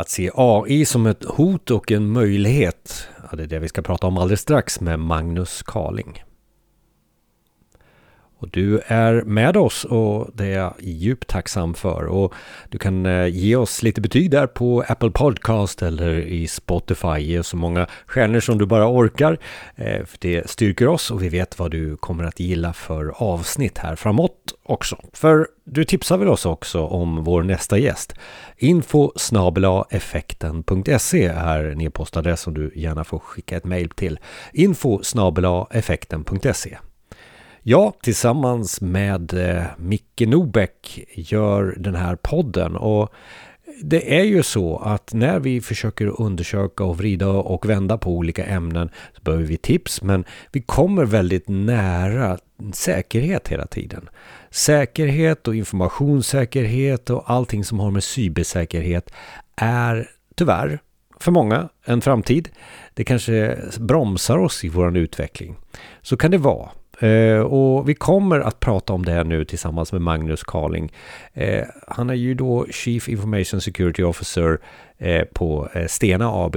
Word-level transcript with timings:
Att 0.00 0.08
se 0.08 0.30
AI 0.34 0.84
som 0.84 1.06
ett 1.06 1.24
hot 1.24 1.70
och 1.70 1.92
en 1.92 2.10
möjlighet, 2.10 3.08
ja, 3.30 3.36
det 3.36 3.42
är 3.42 3.46
det 3.46 3.58
vi 3.58 3.68
ska 3.68 3.82
prata 3.82 4.06
om 4.06 4.18
alldeles 4.18 4.40
strax 4.40 4.80
med 4.80 4.98
Magnus 4.98 5.62
Carling. 5.62 6.22
Och 8.40 8.48
du 8.50 8.80
är 8.86 9.22
med 9.22 9.56
oss 9.56 9.84
och 9.84 10.30
det 10.34 10.44
är 10.44 10.58
jag 10.58 10.74
djupt 10.80 11.28
tacksam 11.28 11.74
för. 11.74 12.06
Och 12.06 12.34
du 12.68 12.78
kan 12.78 13.06
eh, 13.06 13.26
ge 13.26 13.56
oss 13.56 13.82
lite 13.82 14.00
betyg 14.00 14.30
där 14.30 14.46
på 14.46 14.84
Apple 14.88 15.10
Podcast 15.10 15.82
eller 15.82 16.18
i 16.18 16.46
Spotify. 16.46 17.18
Ge 17.18 17.42
så 17.42 17.56
många 17.56 17.86
stjärnor 18.06 18.40
som 18.40 18.58
du 18.58 18.66
bara 18.66 18.88
orkar. 18.88 19.38
Eh, 19.76 20.04
för 20.04 20.18
det 20.20 20.50
styrker 20.50 20.88
oss 20.88 21.10
och 21.10 21.22
vi 21.22 21.28
vet 21.28 21.58
vad 21.58 21.70
du 21.70 21.96
kommer 21.96 22.24
att 22.24 22.40
gilla 22.40 22.72
för 22.72 23.12
avsnitt 23.16 23.78
här 23.78 23.96
framåt 23.96 24.34
också. 24.62 24.98
För 25.12 25.48
du 25.64 25.84
tipsar 25.84 26.16
väl 26.16 26.28
oss 26.28 26.46
också 26.46 26.86
om 26.86 27.24
vår 27.24 27.42
nästa 27.42 27.78
gäst. 27.78 28.14
Info 28.56 29.12
effekten.se 29.90 31.24
är 31.26 31.64
en 31.64 31.80
e-postadress 31.80 32.40
som 32.40 32.54
du 32.54 32.72
gärna 32.74 33.04
får 33.04 33.18
skicka 33.18 33.56
ett 33.56 33.64
mejl 33.64 33.90
till. 33.90 34.18
Info 34.52 35.00
effekten.se 35.70 36.78
jag 37.70 37.92
tillsammans 38.02 38.80
med 38.80 39.34
eh, 39.34 39.64
Micke 39.76 40.20
Nobäck 40.26 41.04
gör 41.14 41.74
den 41.78 41.94
här 41.94 42.16
podden 42.16 42.76
och 42.76 43.12
det 43.82 44.18
är 44.18 44.24
ju 44.24 44.42
så 44.42 44.78
att 44.78 45.12
när 45.12 45.40
vi 45.40 45.60
försöker 45.60 46.20
undersöka 46.20 46.84
och 46.84 46.98
vrida 46.98 47.28
och 47.28 47.68
vända 47.68 47.98
på 47.98 48.10
olika 48.10 48.44
ämnen 48.44 48.90
så 49.16 49.22
behöver 49.22 49.44
vi 49.44 49.56
tips 49.56 50.02
men 50.02 50.24
vi 50.52 50.62
kommer 50.62 51.04
väldigt 51.04 51.48
nära 51.48 52.38
säkerhet 52.72 53.48
hela 53.48 53.66
tiden. 53.66 54.08
Säkerhet 54.50 55.48
och 55.48 55.54
informationssäkerhet 55.54 57.10
och 57.10 57.30
allting 57.30 57.64
som 57.64 57.80
har 57.80 57.90
med 57.90 58.04
cybersäkerhet 58.04 59.10
är 59.56 60.10
tyvärr 60.34 60.78
för 61.20 61.32
många 61.32 61.68
en 61.84 62.00
framtid. 62.00 62.48
Det 62.94 63.04
kanske 63.04 63.58
bromsar 63.78 64.38
oss 64.38 64.64
i 64.64 64.68
vår 64.68 64.96
utveckling. 64.96 65.56
Så 66.02 66.16
kan 66.16 66.30
det 66.30 66.38
vara. 66.38 66.68
Eh, 66.98 67.40
och 67.40 67.88
vi 67.88 67.94
kommer 67.94 68.40
att 68.40 68.60
prata 68.60 68.92
om 68.92 69.04
det 69.04 69.12
här 69.12 69.24
nu 69.24 69.44
tillsammans 69.44 69.92
med 69.92 70.02
Magnus 70.02 70.42
Carling. 70.42 70.92
Eh, 71.32 71.64
han 71.86 72.10
är 72.10 72.14
ju 72.14 72.34
då 72.34 72.66
Chief 72.70 73.08
Information 73.08 73.60
Security 73.60 74.02
Officer 74.02 74.58
eh, 74.98 75.24
på 75.24 75.68
eh, 75.74 75.86
Stena 75.86 76.28
AB. 76.28 76.56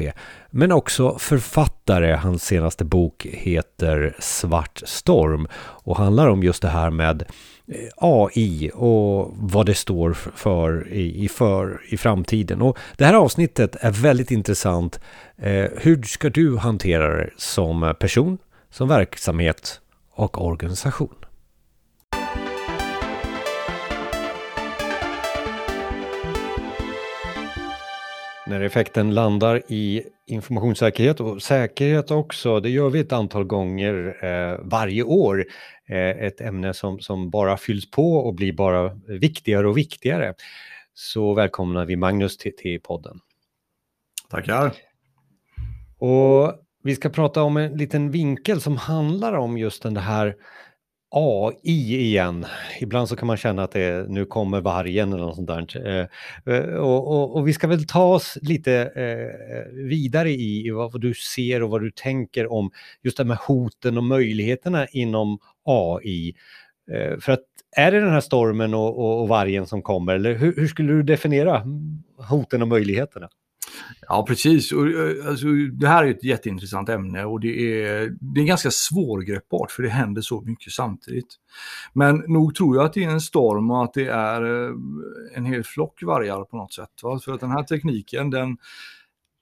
Men 0.50 0.72
också 0.72 1.18
författare. 1.20 2.16
Hans 2.16 2.44
senaste 2.44 2.86
bok 2.86 3.28
heter 3.32 4.16
Svart 4.20 4.82
Storm 4.86 5.48
och 5.58 5.98
handlar 5.98 6.28
om 6.28 6.44
just 6.44 6.62
det 6.62 6.70
här 6.70 6.90
med 6.90 7.24
eh, 7.68 7.88
AI 7.98 8.72
och 8.74 9.32
vad 9.36 9.66
det 9.66 9.76
står 9.76 10.14
för 10.14 10.94
i, 10.94 11.30
för 11.30 11.82
i 11.90 11.98
framtiden. 11.98 12.62
Och 12.62 12.78
det 12.98 13.06
här 13.06 13.14
avsnittet 13.14 13.76
är 13.80 13.92
väldigt 13.92 14.32
intressant. 14.32 15.00
Eh, 15.38 15.66
hur 15.78 16.04
ska 16.04 16.30
du 16.30 16.58
hantera 16.58 17.18
det 17.18 17.30
som 17.38 17.96
person, 18.00 18.38
som 18.70 18.88
verksamhet 18.88 19.82
och 20.12 20.46
organisation. 20.46 21.16
När 28.48 28.62
effekten 28.62 29.14
landar 29.14 29.62
i 29.68 30.04
informationssäkerhet 30.28 31.20
och 31.20 31.42
säkerhet 31.42 32.12
också, 32.12 32.60
det 32.60 32.70
gör 32.70 32.90
vi 32.90 33.00
ett 33.00 33.12
antal 33.12 33.44
gånger 33.44 34.26
eh, 34.26 34.60
varje 34.64 35.04
år. 35.04 35.46
Eh, 35.88 35.98
ett 35.98 36.42
ämne 36.42 36.74
som, 36.74 37.00
som 37.00 37.30
bara 37.30 37.58
fylls 37.58 37.92
på 37.92 38.16
och 38.16 38.36
blir 38.36 38.54
bara 38.54 38.94
viktigare 39.08 39.68
och 39.68 39.78
viktigare. 39.78 40.34
Så 40.94 41.34
välkomnar 41.34 41.86
vi 41.86 41.96
Magnus 41.96 42.38
till, 42.38 42.56
till 42.56 42.82
podden. 42.82 43.20
Tackar. 44.30 44.74
Och 45.98 46.54
vi 46.84 46.96
ska 46.96 47.10
prata 47.10 47.44
om 47.44 47.58
en 47.58 47.78
liten 47.78 48.12
vinkel 48.12 48.62
som 48.62 48.78
handlar 48.78 49.34
om 49.34 49.58
just 49.58 49.84
den 49.84 49.98
här 49.98 50.36
AI 51.16 52.02
igen. 52.02 52.46
Ibland 52.80 53.10
så 53.10 53.16
kan 53.16 53.28
man 53.28 53.38
känna 53.38 53.64
att 53.64 53.72
det 53.72 53.82
är, 53.82 54.04
nu 54.04 54.26
kommer 54.26 54.62
vargen 54.62 55.14
eller 55.14 55.24
något 55.24 55.36
sånt 55.36 55.48
där. 55.48 55.88
Eh, 55.88 56.56
eh 56.56 56.76
och, 56.76 57.08
och, 57.08 57.36
och, 57.36 57.48
vi 57.48 57.54
ska 57.54 57.68
väl 57.68 57.88
ta 57.88 58.04
oss 58.04 58.38
lite 58.42 58.74
eh, 58.96 59.74
vidare 59.74 60.30
i, 60.30 60.68
i 60.68 60.70
vad 60.70 61.02
du 61.02 61.14
ser 61.14 61.64
och 61.64 61.70
vad 61.70 61.82
du 61.82 61.92
tänker 61.92 62.52
om 62.52 62.72
just 63.04 63.18
det 63.18 63.26
med 63.26 63.38
hoten 63.38 63.98
och 63.98 64.04
möjligheterna 64.04 64.88
inom 64.88 65.40
AI. 65.66 66.36
Eh, 66.92 67.20
för 67.20 67.32
att 67.32 67.44
är 67.78 67.92
det 67.92 68.00
den 68.00 68.12
här 68.12 68.22
stormen 68.22 68.74
och, 68.74 69.00
och, 69.00 69.22
och 69.22 69.28
vargen 69.28 69.68
som 69.68 69.82
kommer 69.82 70.16
eller 70.16 70.34
hur, 70.34 70.56
hur 70.56 70.68
skulle 70.68 70.94
du 70.94 71.04
definiera 71.04 71.64
hoten 72.30 72.62
och 72.62 72.68
möjligheterna? 72.68 73.30
Ja, 74.08 74.26
precis. 74.28 74.72
Och, 74.72 74.88
eh, 74.88 75.28
alltså, 75.28 75.48
det 75.72 75.88
här 75.88 76.04
är 76.04 76.12
ett 76.12 76.24
jätteintressant 76.24 76.90
ämne 76.90 77.26
och 77.26 77.40
det 77.40 77.84
är, 77.84 78.18
det 78.36 78.42
är 78.42 78.46
ganska 78.46 78.72
svårgreppbart 78.72 79.72
för 79.72 79.84
det 79.84 79.90
händer 79.90 80.22
så 80.22 80.42
mycket 80.42 80.74
samtidigt. 80.74 81.36
Men 81.94 82.24
nog 82.28 82.56
tror 82.56 82.76
jag 82.76 82.86
att 82.86 82.94
det 82.94 83.04
är 83.04 83.10
en 83.10 83.22
storm 83.22 83.72
och 83.72 83.84
att 83.84 83.94
det 83.94 84.08
är 84.08 84.66
eh, 84.66 84.76
en 85.36 85.46
hel 85.46 85.64
flock 85.64 86.04
vargar 86.04 86.44
på 86.44 86.58
något 86.58 86.74
sätt. 86.74 86.90
Va? 87.04 87.20
För 87.20 87.34
att 87.34 87.40
den 87.40 87.52
här 87.52 87.64
tekniken 87.64 88.30
den 88.30 88.58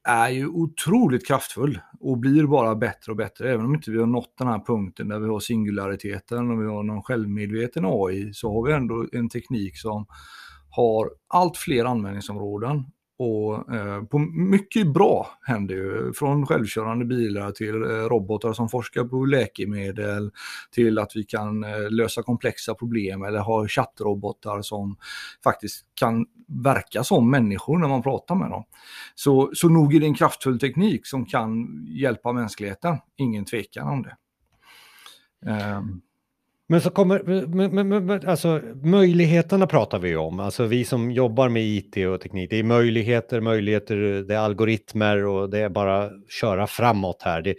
är 0.07 0.29
ju 0.29 0.47
otroligt 0.47 1.27
kraftfull 1.27 1.79
och 1.99 2.17
blir 2.17 2.43
bara 2.43 2.75
bättre 2.75 3.11
och 3.11 3.15
bättre. 3.15 3.53
Även 3.53 3.65
om 3.65 3.75
inte 3.75 3.91
vi 3.91 3.99
har 3.99 4.05
nått 4.05 4.33
den 4.37 4.47
här 4.47 4.59
punkten 4.65 5.07
där 5.07 5.19
vi 5.19 5.27
har 5.27 5.39
singulariteten 5.39 6.51
och 6.51 6.61
vi 6.61 6.67
har 6.67 6.83
någon 6.83 7.03
självmedveten 7.03 7.85
AI 7.85 8.33
så 8.33 8.53
har 8.53 8.67
vi 8.67 8.73
ändå 8.73 9.05
en 9.11 9.29
teknik 9.29 9.77
som 9.77 10.05
har 10.69 11.09
allt 11.27 11.57
fler 11.57 11.85
användningsområden 11.85 12.85
och 13.19 13.73
eh, 13.75 14.03
på 14.03 14.19
mycket 14.19 14.93
bra 14.93 15.27
händer 15.41 15.75
ju, 15.75 16.13
från 16.13 16.45
självkörande 16.45 17.05
bilar 17.05 17.51
till 17.51 17.75
eh, 17.75 17.87
robotar 17.87 18.53
som 18.53 18.69
forskar 18.69 19.03
på 19.03 19.25
läkemedel, 19.25 20.31
till 20.71 20.99
att 20.99 21.11
vi 21.15 21.23
kan 21.23 21.63
eh, 21.63 21.89
lösa 21.89 22.23
komplexa 22.23 22.73
problem 22.73 23.23
eller 23.23 23.39
ha 23.39 23.67
chattrobotar 23.67 24.61
som 24.61 24.97
faktiskt 25.43 25.85
kan 25.93 26.25
verka 26.63 27.03
som 27.03 27.31
människor 27.31 27.77
när 27.77 27.87
man 27.87 28.03
pratar 28.03 28.35
med 28.35 28.49
dem. 28.49 28.63
Så, 29.15 29.51
så 29.53 29.69
nog 29.69 29.95
är 29.95 29.99
det 29.99 30.05
en 30.05 30.15
kraftfull 30.15 30.59
teknik 30.59 31.07
som 31.07 31.25
kan 31.25 31.67
hjälpa 31.87 32.31
mänskligheten, 32.31 32.97
ingen 33.17 33.45
tvekan 33.45 33.87
om 33.87 34.03
det. 34.03 34.15
Um. 35.75 36.01
Men 36.71 36.81
så 36.81 36.89
kommer, 36.89 37.23
men, 37.47 37.87
men, 37.87 38.05
men, 38.05 38.27
alltså 38.27 38.61
möjligheterna 38.83 39.67
pratar 39.67 39.99
vi 39.99 40.15
om, 40.15 40.39
alltså 40.39 40.65
vi 40.65 40.85
som 40.85 41.11
jobbar 41.11 41.49
med 41.49 41.63
IT 41.63 41.97
och 42.07 42.21
teknik, 42.21 42.49
det 42.49 42.59
är 42.59 42.63
möjligheter, 42.63 43.41
möjligheter, 43.41 43.95
det 44.27 44.35
är 44.35 44.39
algoritmer 44.39 45.25
och 45.25 45.49
det 45.49 45.59
är 45.59 45.69
bara 45.69 46.09
köra 46.41 46.67
framåt 46.67 47.21
här. 47.21 47.41
Det, 47.41 47.55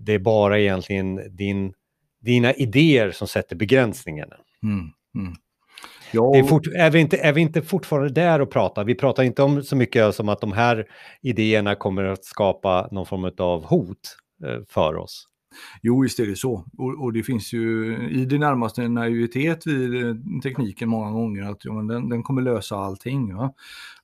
det 0.00 0.14
är 0.14 0.18
bara 0.18 0.58
egentligen 0.58 1.36
din, 1.36 1.72
dina 2.20 2.52
idéer 2.52 3.10
som 3.10 3.28
sätter 3.28 3.56
begränsningarna. 3.56 4.36
Mm, 4.62 4.78
mm. 5.14 5.36
Ja. 6.12 6.36
Är, 6.36 6.42
fort, 6.42 6.66
är, 6.66 6.90
vi 6.90 6.98
inte, 6.98 7.16
är 7.16 7.32
vi 7.32 7.40
inte 7.40 7.62
fortfarande 7.62 8.10
där 8.10 8.40
och 8.40 8.50
pratar? 8.50 8.84
Vi 8.84 8.94
pratar 8.94 9.22
inte 9.22 9.42
om 9.42 9.62
så 9.62 9.76
mycket 9.76 10.14
som 10.14 10.28
att 10.28 10.40
de 10.40 10.52
här 10.52 10.86
idéerna 11.22 11.74
kommer 11.74 12.04
att 12.04 12.24
skapa 12.24 12.88
någon 12.90 13.06
form 13.06 13.32
av 13.38 13.64
hot 13.64 14.16
eh, 14.44 14.58
för 14.68 14.96
oss. 14.96 15.28
Jo, 15.82 16.02
visst 16.02 16.20
är 16.20 16.26
det 16.26 16.36
så. 16.36 16.64
Och, 16.78 17.04
och, 17.04 17.12
det 17.12 17.22
finns 17.22 17.52
ju 17.52 17.96
i 18.10 18.24
det 18.24 18.38
närmaste 18.38 18.82
en 18.82 18.94
naivitet 18.94 19.66
vid 19.66 20.06
eh, 20.06 20.14
tekniken 20.42 20.88
många 20.88 21.10
gånger 21.10 21.50
att 21.50 21.64
ja, 21.64 21.72
men 21.72 21.86
den, 21.86 22.08
den 22.08 22.22
kommer 22.22 22.42
lösa 22.42 22.76
allting. 22.76 23.28
Ja. 23.30 23.54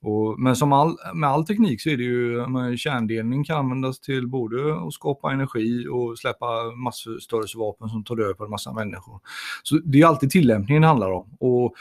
Och, 0.01 0.41
men 0.41 0.57
som 0.57 0.73
all, 0.73 0.97
med 1.15 1.31
all 1.31 1.47
teknik 1.47 1.83
så 1.83 1.91
är 1.91 1.97
det 1.97 2.03
ju, 2.03 2.77
kärndelning 2.77 3.45
kan 3.45 3.59
användas 3.59 4.01
till 4.01 4.29
både 4.29 4.75
att 4.87 4.93
skapa 4.93 5.33
energi 5.33 5.89
och 5.89 6.19
släppa 6.19 6.47
massförstörelsevapen 6.85 7.89
som 7.89 8.05
tar 8.05 8.17
död 8.17 8.37
på 8.37 8.45
en 8.45 8.51
massa 8.51 8.73
människor. 8.73 9.21
Så 9.63 9.79
det 9.85 10.01
är 10.01 10.07
alltid 10.07 10.31
tillämpningen 10.31 10.83
det 10.83 10.89
handlar 10.89 11.11
om. 11.11 11.37
Och 11.41 11.75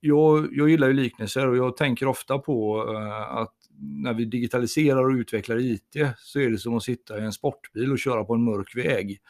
jag, 0.00 0.48
jag 0.52 0.68
gillar 0.68 0.88
ju 0.88 0.94
liknelser 0.94 1.48
och 1.48 1.56
jag 1.56 1.76
tänker 1.76 2.06
ofta 2.06 2.38
på 2.38 2.84
uh, 2.92 3.36
att 3.36 3.54
när 3.80 4.14
vi 4.14 4.24
digitaliserar 4.24 5.04
och 5.04 5.14
utvecklar 5.14 5.58
IT 5.58 5.96
så 6.18 6.40
är 6.40 6.50
det 6.50 6.58
som 6.58 6.76
att 6.76 6.82
sitta 6.82 7.18
i 7.18 7.24
en 7.24 7.32
sportbil 7.32 7.92
och 7.92 7.98
köra 7.98 8.24
på 8.24 8.34
en 8.34 8.44
mörk 8.44 8.76
väg. 8.76 9.20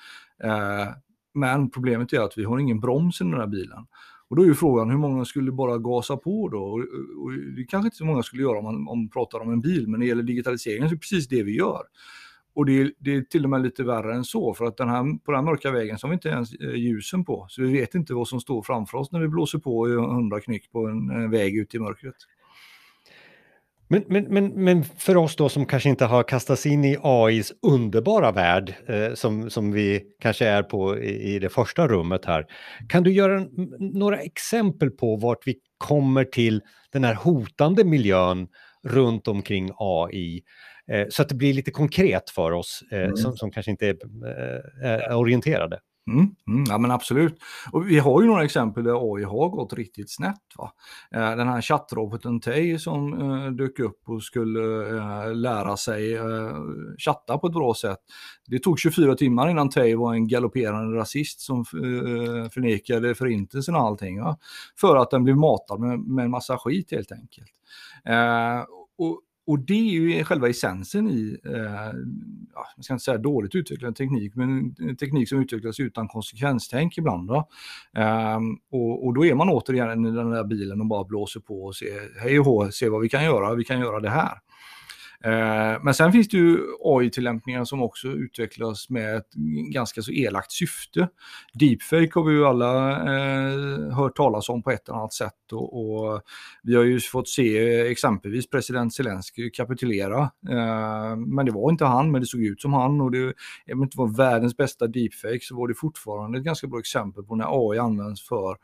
Eh, 0.44 0.88
men 1.34 1.70
problemet 1.70 2.12
är 2.12 2.20
att 2.20 2.38
vi 2.38 2.44
har 2.44 2.58
ingen 2.58 2.80
broms 2.80 3.20
i 3.20 3.24
den 3.24 3.34
här 3.34 3.46
bilen. 3.46 3.86
Och 4.28 4.36
då 4.36 4.42
är 4.42 4.46
ju 4.46 4.54
frågan 4.54 4.90
hur 4.90 4.98
många 4.98 5.24
skulle 5.24 5.52
bara 5.52 5.78
gasa 5.78 6.16
på 6.16 6.48
då? 6.48 6.62
Och, 6.62 6.78
och 7.24 7.32
det 7.56 7.64
kanske 7.64 7.86
inte 7.86 7.96
så 7.96 8.04
många 8.04 8.22
skulle 8.22 8.42
göra 8.42 8.58
om 8.58 8.64
man, 8.64 8.74
om 8.74 8.84
man 8.84 9.08
pratar 9.08 9.40
om 9.40 9.52
en 9.52 9.60
bil, 9.60 9.88
men 9.88 9.92
när 9.92 9.98
det 9.98 10.06
gäller 10.06 10.22
digitaliseringen 10.22 10.88
så 10.88 10.92
är 10.92 10.96
det 10.96 11.00
precis 11.00 11.28
det 11.28 11.42
vi 11.42 11.56
gör. 11.56 11.82
Och 12.54 12.66
det 12.66 12.80
är, 12.80 12.92
det 12.98 13.14
är, 13.14 13.22
till 13.22 13.44
och 13.44 13.50
med 13.50 13.62
lite 13.62 13.84
värre 13.84 14.14
än 14.14 14.24
så, 14.24 14.54
för 14.54 14.64
att 14.64 14.76
den 14.76 14.88
här, 14.88 15.18
på 15.24 15.32
den 15.32 15.44
här 15.44 15.50
mörka 15.50 15.70
vägen 15.70 15.98
så 15.98 16.06
har 16.06 16.10
vi 16.10 16.14
inte 16.14 16.28
ens 16.28 16.54
eh, 16.54 16.74
ljusen 16.74 17.24
på. 17.24 17.46
Så 17.48 17.62
vi 17.62 17.72
vet 17.72 17.94
inte 17.94 18.14
vad 18.14 18.28
som 18.28 18.40
står 18.40 18.62
framför 18.62 18.98
oss 18.98 19.12
när 19.12 19.20
vi 19.20 19.28
blåser 19.28 19.58
på 19.58 19.88
i 19.88 19.92
100 19.92 20.40
knyck 20.40 20.72
på 20.72 20.86
en, 20.86 21.10
en 21.10 21.30
väg 21.30 21.56
ut 21.56 21.74
i 21.74 21.78
mörkret. 21.78 22.16
Men, 23.90 24.04
men, 24.08 24.24
men, 24.24 24.64
men 24.64 24.84
för 24.84 25.16
oss 25.16 25.36
då 25.36 25.48
som 25.48 25.66
kanske 25.66 25.88
inte 25.88 26.04
har 26.04 26.22
kastats 26.22 26.66
in 26.66 26.84
i 26.84 26.96
AIs 27.02 27.52
underbara 27.62 28.32
värld 28.32 28.74
eh, 28.88 29.14
som, 29.14 29.50
som 29.50 29.72
vi 29.72 30.02
kanske 30.22 30.46
är 30.46 30.62
på 30.62 30.98
i, 30.98 31.34
i 31.34 31.38
det 31.38 31.48
första 31.48 31.88
rummet 31.88 32.24
här. 32.24 32.46
Kan 32.88 33.02
du 33.02 33.12
göra 33.12 33.46
några 33.78 34.18
exempel 34.18 34.90
på 34.90 35.16
vart 35.16 35.46
vi 35.46 35.56
kommer 35.78 36.24
till 36.24 36.62
den 36.92 37.04
här 37.04 37.14
hotande 37.14 37.84
miljön 37.84 38.48
runt 38.84 39.28
omkring 39.28 39.70
AI. 39.76 40.42
Eh, 40.92 41.06
så 41.10 41.22
att 41.22 41.28
det 41.28 41.34
blir 41.34 41.54
lite 41.54 41.70
konkret 41.70 42.30
för 42.30 42.52
oss 42.52 42.82
eh, 42.92 43.02
mm. 43.02 43.16
som, 43.16 43.36
som, 43.36 43.50
kanske 43.50 43.70
inte 43.70 43.86
är, 43.86 43.96
eh, 44.84 44.90
är 44.90 45.14
orienterade. 45.14 45.80
Mm, 46.08 46.34
mm, 46.48 46.64
ja 46.68 46.78
men 46.78 46.90
absolut. 46.90 47.38
Och 47.72 47.90
vi 47.90 47.98
har 47.98 48.22
ju 48.22 48.26
några 48.26 48.44
exempel 48.44 48.84
där 48.84 49.14
AI 49.14 49.24
har 49.24 49.48
gått 49.48 49.72
riktigt 49.72 50.10
snett. 50.10 50.42
Va? 50.56 50.72
Eh, 51.10 51.36
den 51.36 51.48
här 51.48 51.60
chattroboten 51.60 52.40
Tay 52.40 52.78
som 52.78 53.12
eh, 53.12 53.50
dök 53.50 53.78
upp 53.78 54.00
och 54.06 54.22
skulle 54.22 54.96
eh, 54.96 55.34
lära 55.34 55.76
sig 55.76 56.14
eh, 56.14 56.56
chatta 56.98 57.38
på 57.38 57.46
ett 57.46 57.52
bra 57.52 57.74
sätt. 57.74 57.98
Det 58.46 58.58
tog 58.58 58.78
24 58.78 59.14
timmar 59.14 59.48
innan 59.50 59.70
Tay 59.70 59.94
var 59.94 60.14
en 60.14 60.28
galopperande 60.28 60.98
rasist 60.98 61.40
som 61.40 61.58
eh, 61.58 62.50
förnekade 62.50 63.14
förintelsen 63.14 63.74
och 63.74 63.82
allting. 63.82 64.20
Va? 64.22 64.38
För 64.80 64.96
att 64.96 65.10
den 65.10 65.24
blev 65.24 65.36
matad 65.36 65.80
med, 65.80 66.00
med 66.00 66.24
en 66.24 66.30
massa 66.30 66.58
skit 66.58 66.90
helt 66.90 67.12
enkelt. 67.12 67.50
Eh, 68.04 68.64
och 68.98 69.20
och 69.48 69.58
det 69.58 69.74
är 69.74 69.92
ju 69.92 70.24
själva 70.24 70.48
essensen 70.48 71.08
i, 71.10 71.38
eh, 71.44 71.92
jag 72.76 72.84
ska 72.84 72.94
inte 72.94 73.04
säga 73.04 73.18
dåligt 73.18 73.54
utvecklad 73.54 73.96
teknik, 73.96 74.34
men 74.34 74.74
teknik 74.96 75.28
som 75.28 75.40
utvecklas 75.40 75.80
utan 75.80 76.08
konsekvenstänk 76.08 76.98
ibland. 76.98 77.30
Eh, 77.30 78.38
och, 78.70 79.06
och, 79.06 79.14
då 79.14 79.24
är 79.24 79.34
man 79.34 79.48
återigen 79.48 80.06
i 80.06 80.10
den 80.10 80.30
där 80.30 80.44
bilen 80.44 80.80
och 80.80 80.86
bara 80.86 81.04
blåser 81.04 81.40
på 81.40 81.64
och 81.64 81.76
ser, 81.76 82.20
hej 82.20 82.40
och 82.40 82.44
hå, 82.44 82.70
se 82.70 82.88
vad 82.88 83.00
vi 83.00 83.08
kan 83.08 83.24
göra, 83.24 83.54
vi 83.54 83.64
kan 83.64 83.80
göra 83.80 84.00
det 84.00 84.10
här. 84.10 84.38
Eh, 85.24 85.82
men 85.82 85.94
sen 85.94 86.12
finns 86.12 86.28
det 86.28 86.36
ju 86.36 86.58
AI-tillämpningar 86.80 87.64
som 87.64 87.82
också 87.82 88.08
utvecklas 88.08 88.90
med 88.90 89.16
ett 89.16 89.34
ganska 89.72 90.02
så 90.02 90.12
elakt 90.12 90.52
syfte. 90.52 91.08
Deepfake 91.52 92.10
har 92.14 92.24
vi 92.24 92.32
ju 92.32 92.46
alla 92.46 92.90
eh, 92.90 93.94
hört 93.96 94.16
talas 94.16 94.48
om 94.48 94.62
på 94.62 94.70
ett 94.70 94.88
eller 94.88 94.98
annat 94.98 95.12
sätt 95.12 95.52
och, 95.52 95.80
och, 95.80 96.22
vi 96.62 96.74
har 96.74 96.84
ju 96.84 97.00
fått 97.00 97.28
se 97.28 97.80
exempelvis 97.80 98.50
president 98.50 98.94
Zelensky 98.94 99.50
kapitulera. 99.50 100.20
Eh, 100.50 101.16
men 101.16 101.46
det 101.46 101.52
var 101.52 101.70
inte 101.70 101.84
han, 101.84 102.10
men 102.10 102.20
det 102.20 102.26
såg 102.26 102.42
ut 102.42 102.60
som 102.60 102.72
han 102.72 103.00
och 103.00 103.10
det, 103.10 103.18
även 103.18 103.32
om 103.72 103.80
det 103.80 103.84
inte 103.84 103.98
var 103.98 104.16
världens 104.16 104.56
bästa 104.56 104.86
deepfake 104.86 105.40
så 105.42 105.56
var 105.56 105.68
det 105.68 105.74
fortfarande 105.74 106.38
ett 106.38 106.44
ganska 106.44 106.66
bra 106.66 106.78
exempel 106.78 107.24
på 107.24 107.36
när 107.36 107.70
AI 107.70 107.78
används 107.78 108.28
för 108.28 108.56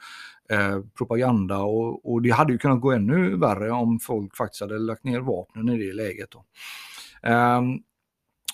Eh, 0.48 0.80
propaganda 0.98 1.58
och, 1.58 2.12
och, 2.12 2.22
det 2.22 2.30
hade 2.30 2.52
ju 2.52 2.58
kunnat 2.58 2.80
gå 2.80 2.92
ännu 2.92 3.36
värre 3.36 3.70
om 3.70 4.00
folk 4.00 4.36
faktiskt 4.36 4.60
hade 4.60 4.78
lagt 4.78 5.04
ner 5.04 5.20
vapnen 5.20 5.68
i 5.68 5.86
det 5.86 5.92
läget. 5.92 6.28
Då. 6.30 6.44
Um, 7.30 7.82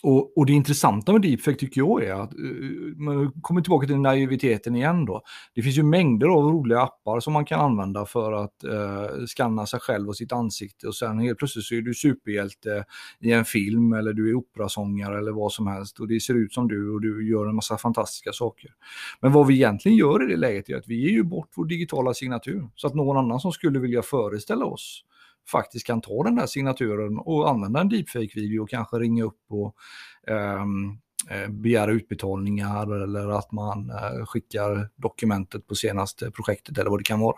och, 0.03 0.39
och, 0.39 0.47
det 0.47 0.53
intressanta 0.53 1.13
med 1.13 1.23
deepfake 1.23 1.59
tycker 1.59 1.81
jag 1.81 2.05
är 2.05 2.15
att, 2.15 2.33
eh, 2.33 2.97
man 2.97 3.33
kommer 3.43 3.61
tillbaka 3.61 3.87
till 3.87 3.97
naiviteten 3.97 4.77
igen 4.77 5.05
då. 5.05 5.23
Det 5.55 5.63
finns 5.63 5.79
ju 5.79 5.83
mängder 5.83 6.27
av 6.27 6.45
roliga 6.45 6.81
appar 6.81 7.21
som 7.21 7.33
man 7.33 7.45
kan 7.45 7.61
använda 7.61 8.07
för 8.07 8.33
att 8.33 8.65
eh, 8.65 9.27
skanna 9.27 9.67
sig 9.67 9.81
själv 9.81 10.09
och 10.09 10.17
sitt 10.17 10.33
ansikte 10.33 10.87
och 10.87 10.95
sen 10.95 11.19
helt 11.19 11.39
plötsligt 11.39 11.65
så 11.65 11.75
är 11.75 11.81
du 11.81 11.95
superhjälte 11.95 12.85
i 13.21 13.33
en 13.33 13.45
film 13.45 13.93
eller 13.93 14.13
du 14.13 14.31
är 14.31 14.35
operasångare 14.35 15.19
eller 15.19 15.33
vad 15.33 15.53
som 15.53 15.67
helst 15.67 16.01
och 16.01 16.09
det 16.09 16.21
ser 16.21 16.35
ut 16.35 16.53
som 16.53 16.69
du 16.69 16.91
och 16.91 17.01
du 17.01 17.31
gör 17.31 17.47
en 17.47 17.55
massa 17.55 17.79
fantastiska 17.79 18.33
saker. 18.33 18.71
Men 19.21 19.33
vad 19.33 19.47
vi 19.47 19.55
egentligen 19.55 19.99
gör 19.99 20.25
i 20.25 20.33
det 20.33 20.37
läget 20.37 20.69
är 20.69 20.77
att 20.77 20.89
vi 20.89 21.01
ger 21.01 21.11
ju 21.11 21.23
bort 21.23 21.49
vår 21.57 21.65
digitala 21.65 22.15
signatur 22.15 22.69
så 22.75 22.87
att 22.87 22.95
någon 22.95 23.17
annan 23.17 23.41
som 23.41 23.53
skulle 23.53 23.79
vilja 23.79 24.03
föreställa 24.03 24.65
oss 24.65 25.05
faktiskt 25.51 25.87
kan 25.87 26.01
ta 26.01 26.25
den 26.25 26.37
där 26.37 26.47
signaturen 26.47 27.19
och 27.19 27.51
använda 27.51 27.81
en 27.81 27.89
deepfake-video 27.89 28.63
och 28.63 28.71
kanske 28.71 28.97
ringa 28.97 29.25
upp 29.25 29.41
och 29.49 29.75
um, 30.67 31.01
begära 31.49 31.91
utbetalningar 31.91 33.03
eller 33.03 33.29
att 33.29 33.53
man 33.53 33.91
uh, 33.91 34.27
skickar 34.27 34.89
dokumentet 34.97 35.67
på 35.67 35.75
senaste 35.75 36.31
projektet 36.31 36.79
eller 36.79 36.91
vad 36.91 37.01
det 37.01 37.05
kan 37.05 37.21
vara. 37.21 37.37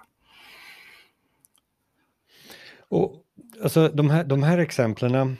Och, 2.92 3.24
alltså, 3.62 3.88
de, 3.88 4.10
här, 4.10 4.24
de 4.24 4.42
här 4.42 4.58
exemplen, 4.58 5.36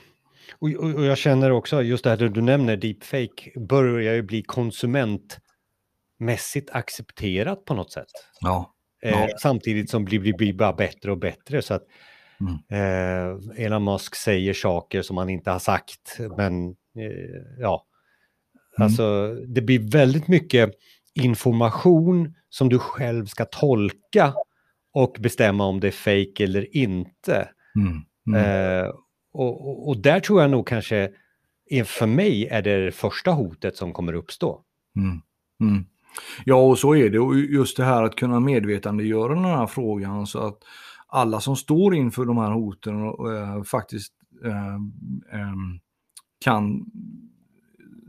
och, 0.59 0.69
och, 0.69 0.93
och, 0.93 1.05
jag 1.05 1.17
känner 1.17 1.51
också 1.51 1.81
just 1.81 2.03
det 2.03 2.09
här 2.09 2.17
du 2.17 2.41
nämner, 2.41 2.77
deepfake, 2.77 3.59
börjar 3.59 4.13
ju 4.13 4.21
bli 4.21 4.43
konsumentmässigt 4.43 6.69
accepterat 6.71 7.65
på 7.65 7.73
något 7.73 7.91
sätt. 7.91 8.11
Ja. 8.39 8.73
Eh, 9.03 9.11
ja. 9.11 9.29
samtidigt 9.41 9.89
som 9.89 10.05
det 10.05 10.19
blir, 10.19 10.37
blir 10.37 10.53
bara 10.53 10.73
bättre 10.73 11.11
och 11.11 11.17
bättre. 11.17 11.61
Så 11.61 11.73
att 11.73 11.83
Mm. 12.47 12.59
Eh, 12.69 13.65
Elon 13.65 13.83
Musk 13.83 14.15
säger 14.15 14.53
saker 14.53 15.01
som 15.01 15.17
han 15.17 15.29
inte 15.29 15.51
har 15.51 15.59
sagt, 15.59 16.17
men 16.37 16.69
eh, 16.69 17.59
ja. 17.59 17.85
Mm. 18.77 18.85
Alltså, 18.85 19.35
det 19.47 19.61
blir 19.61 19.91
väldigt 19.91 20.27
mycket 20.27 20.71
information 21.13 22.35
som 22.49 22.69
du 22.69 22.79
själv 22.79 23.25
ska 23.25 23.45
tolka 23.45 24.33
och 24.93 25.17
bestämma 25.19 25.65
om 25.65 25.79
det 25.79 25.87
är 25.87 25.91
fake 25.91 26.43
eller 26.43 26.77
inte. 26.77 27.49
Mm. 27.75 28.01
mm. 28.27 28.85
Eh, 28.85 28.89
och, 29.33 29.67
och, 29.67 29.87
och, 29.87 29.97
där 29.97 30.19
tror 30.19 30.41
jag 30.41 30.51
nog 30.51 30.67
kanske, 30.67 31.09
för 31.85 32.05
mig 32.05 32.47
är 32.47 32.61
det, 32.61 32.85
det 32.85 32.91
första 32.91 33.31
hotet 33.31 33.75
som 33.75 33.93
kommer 33.93 34.13
uppstå. 34.13 34.61
Mm. 34.95 35.21
Mm. 35.61 35.85
Ja, 36.45 36.55
och 36.55 36.79
så 36.79 36.95
är 36.95 37.09
det. 37.09 37.19
Och 37.19 37.39
just 37.39 37.77
det 37.77 37.83
här 37.83 38.03
att 38.03 38.15
kunna 38.15 38.39
medvetandegöra 38.39 39.35
den 39.35 39.45
här 39.45 39.67
frågan 39.67 40.27
så 40.27 40.39
att 40.39 40.57
alla 41.13 41.41
som 41.41 41.55
står 41.55 41.95
inför 41.95 42.25
de 42.25 42.37
här 42.37 42.51
hoten 42.51 43.01
och, 43.01 43.33
eh, 43.33 43.63
faktiskt 43.63 44.13
eh, 44.45 44.75
eh, 45.39 45.55
kan 46.45 46.85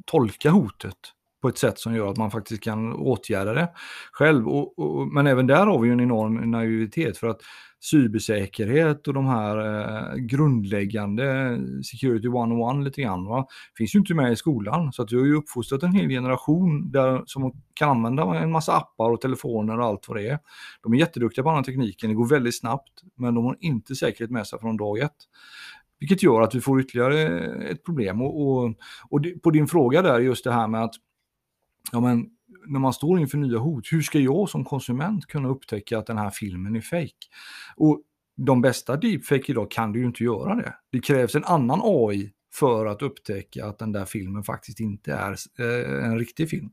tolka 0.05 0.51
hotet 0.51 0.99
på 1.44 1.49
ett 1.49 1.58
sätt 1.58 1.79
som 1.79 1.94
gör 1.94 2.11
att 2.11 2.17
man 2.17 2.31
faktiskt 2.31 2.62
kan 2.62 2.93
åtgärda 2.93 3.52
det 3.52 3.69
själv. 4.12 4.49
Och, 4.49 4.79
och, 4.79 5.08
men 5.08 5.26
även 5.26 5.46
där 5.46 5.67
har 5.67 5.79
vi 5.79 5.91
en 5.91 6.00
enorm 6.00 6.50
naivitet 6.50 7.19
för 7.19 7.26
att 7.26 7.41
cybersäkerhet 7.81 9.08
och 9.08 9.14
de 9.14 9.26
här 9.26 9.56
eh, 9.58 10.17
grundläggande 10.17 11.58
security 11.91 12.29
one-on-one 12.29 12.85
lite 12.85 13.02
grann, 13.02 13.25
va? 13.25 13.46
finns 13.79 13.94
ju 13.94 13.99
inte 13.99 14.14
med 14.14 14.32
i 14.32 14.37
skolan. 14.37 14.93
Så 14.93 15.02
att 15.02 15.12
vi 15.12 15.17
har 15.17 15.26
ju 15.26 15.35
uppfostrat 15.35 15.82
en 15.82 15.93
hel 15.93 16.08
generation 16.08 16.91
där, 16.91 17.23
som 17.26 17.52
kan 17.75 17.90
använda 17.90 18.35
en 18.35 18.52
massa 18.52 18.76
appar 18.76 19.11
och 19.11 19.20
telefoner 19.20 19.79
och 19.79 19.85
allt 19.85 20.08
vad 20.08 20.17
det 20.17 20.29
är. 20.29 20.38
De 20.82 20.94
är 20.94 20.99
jätteduktiga 20.99 21.43
på 21.43 21.49
den 21.49 21.56
här 21.56 21.64
tekniken, 21.64 22.11
det 22.11 22.17
går 22.17 22.29
väldigt 22.29 22.58
snabbt, 22.58 23.02
men 23.17 23.35
de 23.35 23.44
har 23.44 23.56
inte 23.61 23.94
säkerhet 23.94 24.31
med 24.31 24.47
sig 24.47 24.58
från 24.61 24.76
dag 24.76 24.99
ett. 24.99 25.17
Vilket 26.00 26.23
gör 26.23 26.43
att 26.43 26.55
vi 26.55 26.61
får 26.61 26.81
ytterligare 26.81 27.40
ett 27.70 27.85
problem. 27.85 28.23
Och, 28.23 28.43
och, 28.43 28.75
och 29.11 29.20
på 29.43 29.50
din 29.50 29.67
fråga 29.67 30.02
där, 30.02 30.20
just 30.20 30.44
det 30.44 30.52
här 30.52 30.69
med 30.69 30.85
att 30.85 30.94
ja, 31.93 32.01
men, 32.01 32.27
när 32.67 32.81
man 32.81 32.93
står 32.93 33.21
inför 33.21 33.39
nya 33.39 33.59
hot, 33.59 33.93
hur 33.93 34.03
ska 34.03 34.19
jag 34.19 34.49
som 34.49 34.65
konsument 34.65 35.27
kunna 35.27 35.49
upptäcka 35.49 35.99
att 35.99 36.07
den 36.07 36.19
här 36.19 36.31
filmen 36.31 36.77
är 36.77 36.81
fake? 36.81 37.27
Och 37.77 38.03
de 38.37 38.61
bästa 38.61 38.97
deepfake 38.97 39.53
idag 39.53 39.71
kan 39.71 39.93
du 39.93 40.01
ju 40.01 40.07
inte 40.07 40.25
göra 40.25 40.55
det. 40.55 40.75
Det 40.93 41.01
krävs 41.01 41.35
en 41.35 41.45
annan 41.45 41.81
AI 41.83 42.33
för 42.55 42.87
att 42.87 43.03
upptäcka 43.03 43.67
att 43.67 43.79
den 43.79 43.93
där 43.93 44.05
filmen 44.05 44.43
faktiskt 44.43 44.81
inte 44.81 45.12
är 45.12 45.37
eh, 45.59 46.05
en 46.05 46.19
riktig 46.19 46.50
film. 46.50 46.71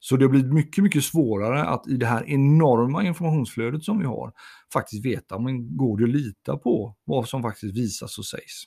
Så 0.00 0.16
det 0.16 0.28
blir 0.28 0.44
mycket, 0.44 0.84
mycket 0.84 1.04
svårare 1.04 1.64
att 1.64 1.88
i 1.88 1.96
det 1.96 2.06
här 2.06 2.24
enorma 2.30 3.04
informationsflödet 3.04 3.84
som 3.84 3.98
vi 3.98 4.04
har 4.04 4.32
faktiskt 4.72 5.04
veta, 5.04 5.38
men 5.38 5.76
går 5.76 5.98
det 5.98 6.04
att 6.04 6.10
lita 6.10 6.56
på 6.56 6.96
vad 7.04 7.28
som 7.28 7.42
faktiskt 7.42 7.76
visas 7.76 8.18
och 8.18 8.26
sägs. 8.26 8.64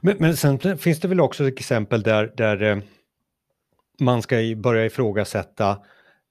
Men, 0.00 0.16
men 0.20 0.36
sen 0.36 0.78
finns 0.78 1.00
det 1.00 1.08
väl 1.08 1.20
också 1.20 1.48
ett 1.48 1.58
exempel 1.58 2.02
där, 2.02 2.32
där 2.36 2.62
eh, 2.62 2.82
man 4.00 4.22
ska 4.22 4.36
börja 4.56 4.86
ifrågasätta 4.86 5.78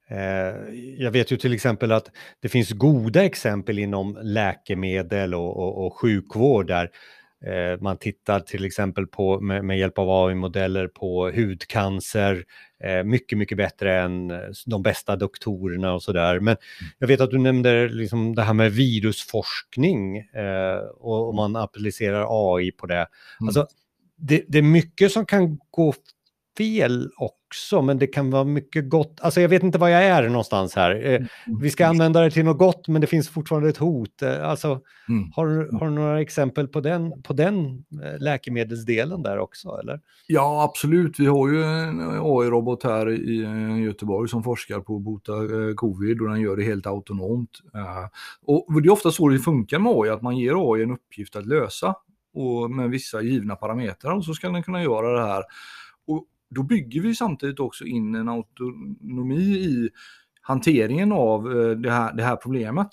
eh, 0.09 0.73
jag 0.97 1.11
vet 1.11 1.31
ju 1.31 1.37
till 1.37 1.53
exempel 1.53 1.91
att 1.91 2.11
det 2.39 2.49
finns 2.49 2.71
goda 2.71 3.25
exempel 3.25 3.79
inom 3.79 4.19
läkemedel 4.21 5.35
och, 5.35 5.57
och, 5.57 5.85
och 5.85 5.99
sjukvård 5.99 6.67
där 6.67 6.89
eh, 7.45 7.81
man 7.81 7.97
tittar 7.97 8.39
till 8.39 8.65
exempel 8.65 9.07
på 9.07 9.39
med, 9.39 9.65
med 9.65 9.79
hjälp 9.79 9.97
av 9.97 10.09
AI-modeller 10.09 10.87
på 10.87 11.31
hudcancer, 11.31 12.43
eh, 12.83 13.03
mycket, 13.03 13.37
mycket 13.37 13.57
bättre 13.57 14.01
än 14.01 14.31
de 14.65 14.83
bästa 14.83 15.15
doktorerna 15.15 15.93
och 15.93 16.03
sådär. 16.03 16.39
Men 16.39 16.55
mm. 16.55 16.91
jag 16.97 17.07
vet 17.07 17.21
att 17.21 17.31
du 17.31 17.37
nämnde 17.37 17.87
liksom 17.87 18.35
det 18.35 18.41
här 18.41 18.53
med 18.53 18.71
virusforskning 18.71 20.25
och, 20.99 21.27
och 21.27 21.35
man 21.35 21.55
applicerar 21.55 22.55
AI 22.55 22.71
på 22.71 22.85
det. 22.85 22.95
Mm. 22.95 23.07
Alltså, 23.47 23.67
det, 24.21 24.43
det 24.47 24.57
är 24.57 24.61
mycket 24.61 25.11
som 25.11 25.25
kan 25.25 25.59
gå 25.71 25.93
fel 26.57 27.09
också, 27.17 27.81
men 27.81 27.97
det 27.97 28.07
kan 28.07 28.31
vara 28.31 28.43
mycket 28.43 28.89
gott. 28.89 29.19
Alltså 29.21 29.41
jag 29.41 29.49
vet 29.49 29.63
inte 29.63 29.77
var 29.77 29.89
jag 29.89 30.03
är 30.03 30.29
någonstans 30.29 30.75
här. 30.75 30.95
Eh, 31.05 31.15
mm. 31.15 31.27
Vi 31.61 31.69
ska 31.69 31.87
använda 31.87 32.21
det 32.21 32.31
till 32.31 32.45
något 32.45 32.57
gott, 32.57 32.87
men 32.87 33.01
det 33.01 33.07
finns 33.07 33.29
fortfarande 33.29 33.69
ett 33.69 33.77
hot. 33.77 34.21
Eh, 34.21 34.49
alltså, 34.49 34.81
mm. 35.09 35.31
har, 35.35 35.79
har 35.79 35.89
du 35.89 35.93
några 35.93 36.21
exempel 36.21 36.67
på 36.67 36.81
den, 36.81 37.21
på 37.21 37.33
den 37.33 37.83
eh, 38.03 38.19
läkemedelsdelen 38.19 39.23
där 39.23 39.39
också? 39.39 39.79
Eller? 39.83 39.99
Ja, 40.27 40.63
absolut. 40.63 41.19
Vi 41.19 41.25
har 41.25 41.49
ju 41.49 41.63
en 41.63 41.99
AI-robot 42.01 42.83
här 42.83 43.09
i 43.09 43.83
Göteborg 43.83 44.29
som 44.29 44.43
forskar 44.43 44.79
på 44.79 44.95
att 44.95 45.01
bota 45.01 45.33
covid 45.75 46.21
och 46.21 46.29
den 46.29 46.41
gör 46.41 46.57
det 46.57 46.63
helt 46.63 46.87
autonomt. 46.87 47.59
Och 48.45 48.81
det 48.81 48.87
är 48.87 48.93
ofta 48.93 49.11
så 49.11 49.27
det 49.27 49.39
funkar 49.39 49.79
med 49.79 49.91
AI, 49.95 50.09
att 50.09 50.21
man 50.21 50.37
ger 50.37 50.73
AI 50.73 50.83
en 50.83 50.91
uppgift 50.91 51.35
att 51.35 51.45
lösa 51.45 51.95
och 52.33 52.71
med 52.71 52.89
vissa 52.89 53.21
givna 53.21 53.55
parametrar 53.55 54.15
och 54.15 54.25
så 54.25 54.33
ska 54.33 54.49
den 54.49 54.63
kunna 54.63 54.83
göra 54.83 55.19
det 55.19 55.27
här. 55.27 55.43
Och 56.07 56.25
då 56.55 56.63
bygger 56.63 57.01
vi 57.01 57.15
samtidigt 57.15 57.59
också 57.59 57.85
in 57.85 58.15
en 58.15 58.29
autonomi 58.29 59.43
i 59.43 59.89
hanteringen 60.41 61.11
av 61.11 61.51
eh, 61.51 61.69
det 61.69 61.91
här, 61.91 62.13
det 62.13 62.23
här 62.23 62.35
problemet. 62.35 62.87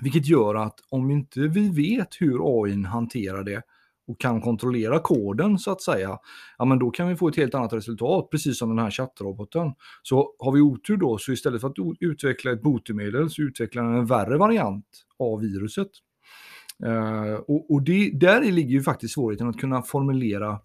Vilket 0.00 0.26
gör 0.26 0.54
att 0.54 0.74
om 0.88 1.10
inte 1.10 1.40
vi 1.40 1.68
vet 1.68 2.08
hur 2.18 2.62
AI 2.62 2.84
hanterar 2.84 3.44
det 3.44 3.62
och 4.06 4.20
kan 4.20 4.40
kontrollera 4.40 4.98
koden 4.98 5.58
så 5.58 5.70
att 5.70 5.82
säga, 5.82 6.18
ja 6.58 6.64
men 6.64 6.78
då 6.78 6.90
kan 6.90 7.08
vi 7.08 7.16
få 7.16 7.28
ett 7.28 7.36
helt 7.36 7.54
annat 7.54 7.72
resultat, 7.72 8.30
precis 8.30 8.58
som 8.58 8.68
den 8.68 8.78
här 8.78 8.90
chattroboten. 8.90 9.72
Så 10.02 10.34
har 10.38 10.52
vi 10.52 10.60
otur 10.60 10.96
då, 10.96 11.18
så 11.18 11.32
istället 11.32 11.60
för 11.60 11.68
att 11.68 11.76
utveckla 12.00 12.52
ett 12.52 12.62
botemedel 12.62 13.30
så 13.30 13.42
utvecklar 13.42 13.82
den 13.82 13.94
en 13.94 14.06
värre 14.06 14.38
variant 14.38 14.86
av 15.18 15.40
viruset. 15.40 15.90
Uh, 16.86 17.34
och 17.34 17.70
och 17.70 17.82
det, 17.82 18.10
där 18.10 18.52
ligger 18.52 18.70
ju 18.70 18.82
faktiskt 18.82 19.14
svårigheten 19.14 19.48
att 19.48 19.60
kunna 19.60 19.82
formulera 19.82 20.58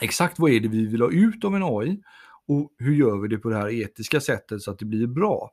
exakt 0.00 0.38
vad 0.38 0.50
är 0.50 0.60
det 0.60 0.68
vi 0.68 0.86
vill 0.86 1.02
ha 1.02 1.10
ut 1.10 1.44
av 1.44 1.56
en 1.56 1.62
AI 1.62 2.00
och 2.48 2.72
hur 2.78 2.94
gör 2.94 3.18
vi 3.18 3.28
det 3.28 3.38
på 3.38 3.48
det 3.48 3.56
här 3.56 3.68
etiska 3.68 4.20
sättet 4.20 4.62
så 4.62 4.70
att 4.70 4.78
det 4.78 4.84
blir 4.84 5.06
bra. 5.06 5.50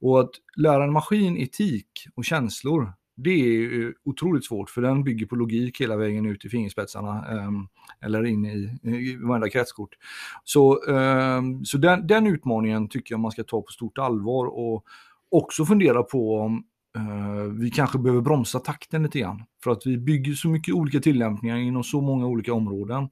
Och 0.00 0.20
att 0.20 0.30
lära 0.56 0.84
en 0.84 0.92
maskin 0.92 1.36
etik 1.36 1.88
och 2.14 2.24
känslor, 2.24 2.92
det 3.16 3.30
är 3.30 3.94
otroligt 4.04 4.44
svårt 4.44 4.70
för 4.70 4.82
den 4.82 5.04
bygger 5.04 5.26
på 5.26 5.36
logik 5.36 5.80
hela 5.80 5.96
vägen 5.96 6.26
ut 6.26 6.44
i 6.44 6.48
fingerspetsarna 6.48 7.26
ehm, 7.26 7.68
eller 8.00 8.24
in 8.24 8.46
i, 8.46 8.78
i 8.82 9.16
varenda 9.16 9.48
kretskort. 9.48 9.94
Så, 10.44 10.90
ehm, 10.90 11.64
så 11.64 11.78
den, 11.78 12.06
den, 12.06 12.26
utmaningen 12.26 12.88
tycker 12.88 13.12
jag 13.12 13.20
man 13.20 13.30
ska 13.30 13.44
ta 13.44 13.62
på 13.62 13.72
stort 13.72 13.98
allvar 13.98 14.46
och 14.46 14.84
också 15.30 15.64
fundera 15.64 16.02
på 16.02 16.38
om 16.38 16.64
eh, 16.96 17.42
vi 17.60 17.70
kanske 17.70 17.98
behöver 17.98 18.22
bromsa 18.22 18.58
takten 18.58 19.02
lite 19.02 19.18
grann. 19.18 19.42
För 19.64 19.70
att 19.70 19.86
vi 19.86 19.98
bygger 19.98 20.32
så 20.32 20.48
mycket 20.48 20.74
olika 20.74 21.00
tillämpningar 21.00 21.56
inom 21.56 21.84
så 21.84 22.00
många 22.00 22.26
olika 22.26 22.54
områden 22.54 23.08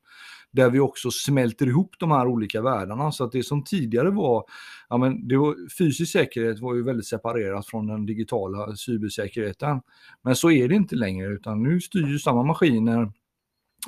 där 0.54 0.70
vi 0.70 0.80
också 0.80 1.10
smälter 1.10 1.66
ihop 1.66 1.94
de 1.98 2.10
här 2.10 2.26
olika 2.26 2.62
världarna. 2.62 3.12
Så 3.12 3.24
att 3.24 3.32
det 3.32 3.42
som 3.42 3.64
tidigare 3.64 4.10
var, 4.10 4.44
ja 4.88 4.96
men 4.96 5.28
det 5.28 5.36
var, 5.36 5.76
fysisk 5.78 6.12
säkerhet 6.12 6.60
var 6.60 6.74
ju 6.74 6.82
väldigt 6.82 7.06
separerat 7.06 7.66
från 7.66 7.86
den 7.86 8.06
digitala 8.06 8.76
cybersäkerheten. 8.76 9.80
Men 10.22 10.36
så 10.36 10.50
är 10.50 10.68
det 10.68 10.74
inte 10.74 10.96
längre, 10.96 11.28
utan 11.28 11.62
nu 11.62 11.80
styr 11.80 12.06
ju 12.06 12.18
samma 12.18 12.42
maskiner 12.42 13.12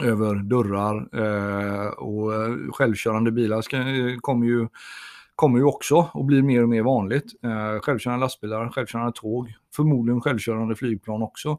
över 0.03 0.35
dörrar 0.35 1.09
eh, 1.13 1.89
och 1.89 2.35
eh, 2.35 2.73
självkörande 2.73 3.33
bilar 3.33 3.63
ska, 3.63 3.77
eh, 3.77 4.17
kommer 4.21 4.47
ju 4.47 4.69
kommer 5.35 5.59
ju 5.59 5.65
också 5.65 6.11
och 6.15 6.25
blir 6.25 6.43
mer 6.43 6.63
och 6.63 6.69
mer 6.69 6.83
vanligt. 6.83 7.45
Eh, 7.45 7.81
självkörande 7.81 8.25
lastbilar, 8.25 8.71
självkörande 8.71 9.13
tåg, 9.15 9.55
förmodligen 9.77 10.21
självkörande 10.21 10.77
flygplan 10.77 11.23
också. 11.23 11.59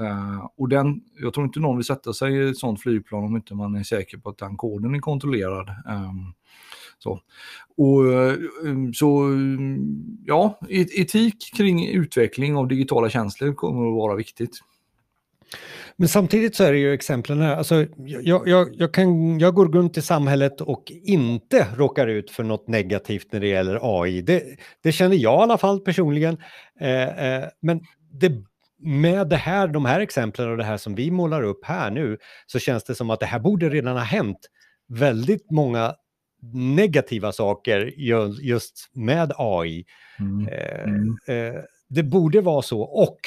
Uh, 0.00 0.48
och 0.56 0.68
den, 0.68 1.00
jag 1.20 1.34
tror 1.34 1.46
inte 1.46 1.60
någon 1.60 1.76
vill 1.76 1.86
sätta 1.86 2.12
sig 2.12 2.34
i 2.34 2.50
ett 2.50 2.58
sånt 2.58 2.82
flygplan 2.82 3.24
om 3.24 3.36
inte 3.36 3.54
man 3.54 3.74
är 3.74 3.82
säker 3.82 4.18
på 4.18 4.30
att 4.30 4.38
den 4.38 4.56
koden 4.56 4.94
är 4.94 4.98
kontrollerad. 4.98 5.68
Um, 5.68 6.34
så. 6.98 7.20
Och, 7.76 8.12
ehm, 8.66 8.94
så 8.94 9.28
ja, 10.24 10.58
etik 10.68 11.54
kring 11.56 11.88
utveckling 11.88 12.56
av 12.56 12.68
digitala 12.68 13.10
tjänster 13.10 13.52
kommer 13.52 13.88
att 13.88 13.94
vara 13.94 14.14
viktigt. 14.14 14.60
Men 15.96 16.08
samtidigt 16.08 16.56
så 16.56 16.64
är 16.64 16.72
det 16.72 16.78
ju 16.78 16.92
exemplen 16.92 17.40
här, 17.40 17.56
alltså, 17.56 17.86
jag, 17.96 18.48
jag, 18.48 18.68
jag, 18.74 18.94
kan, 18.94 19.38
jag 19.38 19.54
går 19.54 19.68
runt 19.68 19.96
i 19.96 20.02
samhället 20.02 20.60
och 20.60 20.92
inte 21.04 21.66
råkar 21.76 22.06
ut 22.06 22.30
för 22.30 22.44
något 22.44 22.68
negativt 22.68 23.32
när 23.32 23.40
det 23.40 23.48
gäller 23.48 23.78
AI. 23.82 24.22
Det, 24.22 24.42
det 24.82 24.92
känner 24.92 25.16
jag 25.16 25.40
i 25.40 25.42
alla 25.42 25.58
fall 25.58 25.80
personligen. 25.80 26.36
Eh, 26.80 27.24
eh, 27.26 27.44
men 27.60 27.80
det 28.12 28.44
med 28.82 29.28
det 29.28 29.36
här, 29.36 29.68
de 29.68 29.84
här 29.84 30.00
exemplen 30.00 30.50
och 30.50 30.56
det 30.56 30.64
här 30.64 30.76
som 30.76 30.94
vi 30.94 31.10
målar 31.10 31.42
upp 31.42 31.64
här 31.64 31.90
nu 31.90 32.18
så 32.46 32.58
känns 32.58 32.84
det 32.84 32.94
som 32.94 33.10
att 33.10 33.20
det 33.20 33.26
här 33.26 33.38
borde 33.38 33.68
redan 33.68 33.96
ha 33.96 34.04
hänt 34.04 34.38
väldigt 34.88 35.50
många 35.50 35.94
negativa 36.52 37.32
saker 37.32 37.92
just 38.42 38.90
med 38.94 39.32
AI. 39.36 39.84
Mm. 40.18 40.48
Eh, 40.48 40.82
mm. 40.82 41.16
Eh, 41.28 41.60
det 41.88 42.02
borde 42.02 42.40
vara 42.40 42.62
så 42.62 42.80
och 42.80 43.20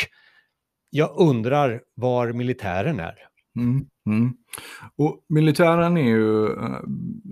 jag 0.89 1.19
undrar 1.19 1.81
var 1.95 2.33
militären 2.33 2.99
är. 2.99 3.15
Mm, 3.57 3.85
mm. 4.05 4.33
Och 4.95 5.25
militären 5.29 5.97
är 5.97 6.07
ju, 6.07 6.45
eh, 6.45 6.79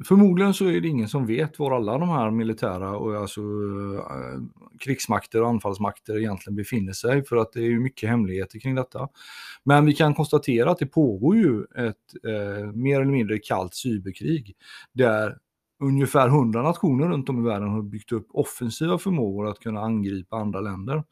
förmodligen 0.05 0.53
så 0.53 0.65
är 0.65 0.81
det 0.81 0.87
ingen 0.87 1.07
som 1.07 1.25
vet 1.25 1.59
var 1.59 1.75
alla 1.75 1.97
de 1.97 2.09
här 2.09 2.31
militära 2.31 2.97
och 2.97 3.15
alltså 3.15 3.41
eh, 3.41 4.41
krigsmakter 4.79 5.41
och 5.41 5.49
anfallsmakter 5.49 6.17
egentligen 6.19 6.55
befinner 6.55 6.93
sig 6.93 7.25
för 7.25 7.35
att 7.35 7.53
det 7.53 7.59
är 7.59 7.69
ju 7.69 7.79
mycket 7.79 8.09
hemligheter 8.09 8.59
kring 8.59 8.75
detta. 8.75 9.07
Men 9.63 9.85
vi 9.85 9.93
kan 9.93 10.13
konstatera 10.13 10.71
att 10.71 10.79
det 10.79 10.85
pågår 10.85 11.35
ju 11.35 11.61
ett 11.61 12.25
eh, 12.27 12.71
mer 12.73 13.01
eller 13.01 13.11
mindre 13.11 13.37
kallt 13.37 13.75
cyberkrig 13.75 14.55
där 14.93 15.37
ungefär 15.81 16.27
100 16.27 16.61
nationer 16.61 17.07
runt 17.07 17.29
om 17.29 17.45
i 17.45 17.49
världen 17.49 17.69
har 17.69 17.81
byggt 17.81 18.11
upp 18.11 18.27
offensiva 18.29 18.97
förmågor 18.97 19.47
att 19.47 19.59
kunna 19.59 19.81
angripa 19.81 20.37
andra 20.37 20.59
länder. 20.59 21.03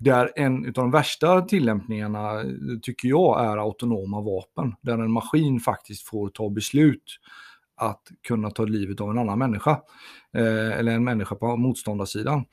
Där 0.00 0.30
en 0.36 0.66
av 0.66 0.72
de 0.72 0.90
värsta 0.90 1.42
tillämpningarna 1.42 2.42
tycker 2.82 3.08
jag 3.08 3.44
är 3.44 3.56
autonoma 3.56 4.20
vapen. 4.20 4.74
Där 4.82 4.98
en 4.98 5.12
maskin 5.12 5.60
faktiskt 5.60 6.02
får 6.02 6.28
ta 6.28 6.50
beslut 6.50 7.18
att 7.76 8.02
kunna 8.28 8.50
ta 8.50 8.64
livet 8.64 9.00
av 9.00 9.10
en 9.10 9.18
annan 9.18 9.38
människa. 9.38 9.70
Eh, 10.36 10.78
eller 10.78 10.92
en 10.92 11.04
människa 11.04 11.34
på 11.34 11.56
motståndarsidan. 11.56 12.44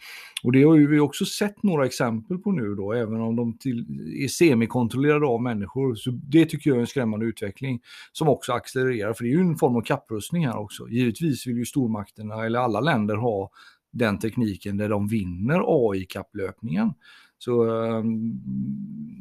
Och 0.44 0.52
det 0.52 0.64
har 0.64 0.88
vi 0.88 1.00
också 1.00 1.26
sett 1.26 1.64
några 1.64 1.86
exempel 1.86 2.38
på 2.38 2.52
nu 2.52 2.76
då, 2.76 2.94
även 2.94 3.22
om 3.22 3.36
de 3.36 3.58
till, 3.58 3.86
är 4.24 4.28
semikontrollerade 4.28 5.26
av 5.26 5.42
människor. 5.42 5.96
Så 5.96 6.12
det 6.12 6.46
tycker 6.46 6.70
jag 6.70 6.78
är 6.78 6.82
en 6.82 6.88
skrämmande 6.88 7.26
utveckling 7.26 7.80
som 8.12 8.30
också 8.30 8.54
accelererar, 8.54 9.14
för 9.14 9.24
det 9.24 9.30
är 9.30 9.34
ju 9.34 9.40
en 9.40 9.58
form 9.58 9.76
av 9.76 9.82
kapprustning 9.82 10.48
här 10.48 10.58
också. 10.58 10.90
Givetvis 10.90 11.48
vill 11.48 11.58
ju 11.58 11.66
stormakterna, 11.66 12.46
eller 12.46 12.60
alla 12.60 12.80
länder, 12.80 13.16
ha 13.16 13.50
den 13.92 14.20
tekniken 14.20 14.78
där 14.78 14.90
de 14.90 15.08
vinner 15.08 15.62
AI-kapplöpningen. 15.68 16.94
Så 17.38 17.64
ehm, 17.64 18.40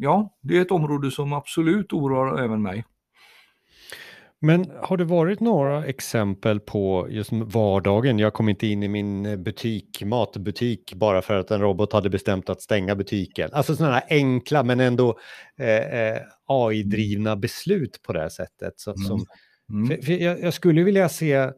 ja, 0.00 0.38
det 0.42 0.56
är 0.56 0.62
ett 0.62 0.70
område 0.70 1.10
som 1.10 1.32
absolut 1.32 1.92
oroar 1.92 2.44
även 2.44 2.62
mig. 2.62 2.84
Men 4.40 4.70
har 4.82 4.96
det 4.96 5.04
varit 5.04 5.40
några 5.40 5.84
exempel 5.84 6.60
på 6.60 7.06
just 7.10 7.32
vardagen? 7.32 8.18
Jag 8.18 8.32
kom 8.34 8.48
inte 8.48 8.66
in 8.66 8.82
i 8.82 8.88
min 8.88 9.42
butik, 9.42 10.02
matbutik, 10.04 10.94
bara 10.94 11.22
för 11.22 11.34
att 11.34 11.50
en 11.50 11.60
robot 11.60 11.92
hade 11.92 12.10
bestämt 12.10 12.50
att 12.50 12.62
stänga 12.62 12.94
butiken. 12.94 13.50
Alltså 13.52 13.76
sådana 13.76 14.02
enkla 14.08 14.62
men 14.62 14.80
ändå 14.80 15.18
eh, 15.58 16.00
eh 16.00 16.20
AI-drivna 16.46 17.36
beslut 17.36 18.02
på 18.02 18.12
det 18.12 18.20
här 18.20 18.28
sättet. 18.28 18.72
Så, 18.76 18.90
mm. 18.90 19.06
Som, 19.06 19.26
mm. 19.70 19.86
För, 19.86 20.02
för 20.06 20.12
jag, 20.12 20.40
jag, 20.40 20.54
skulle 20.54 20.82
vilja 20.82 21.08
se, 21.08 21.32
eh, 21.34 21.50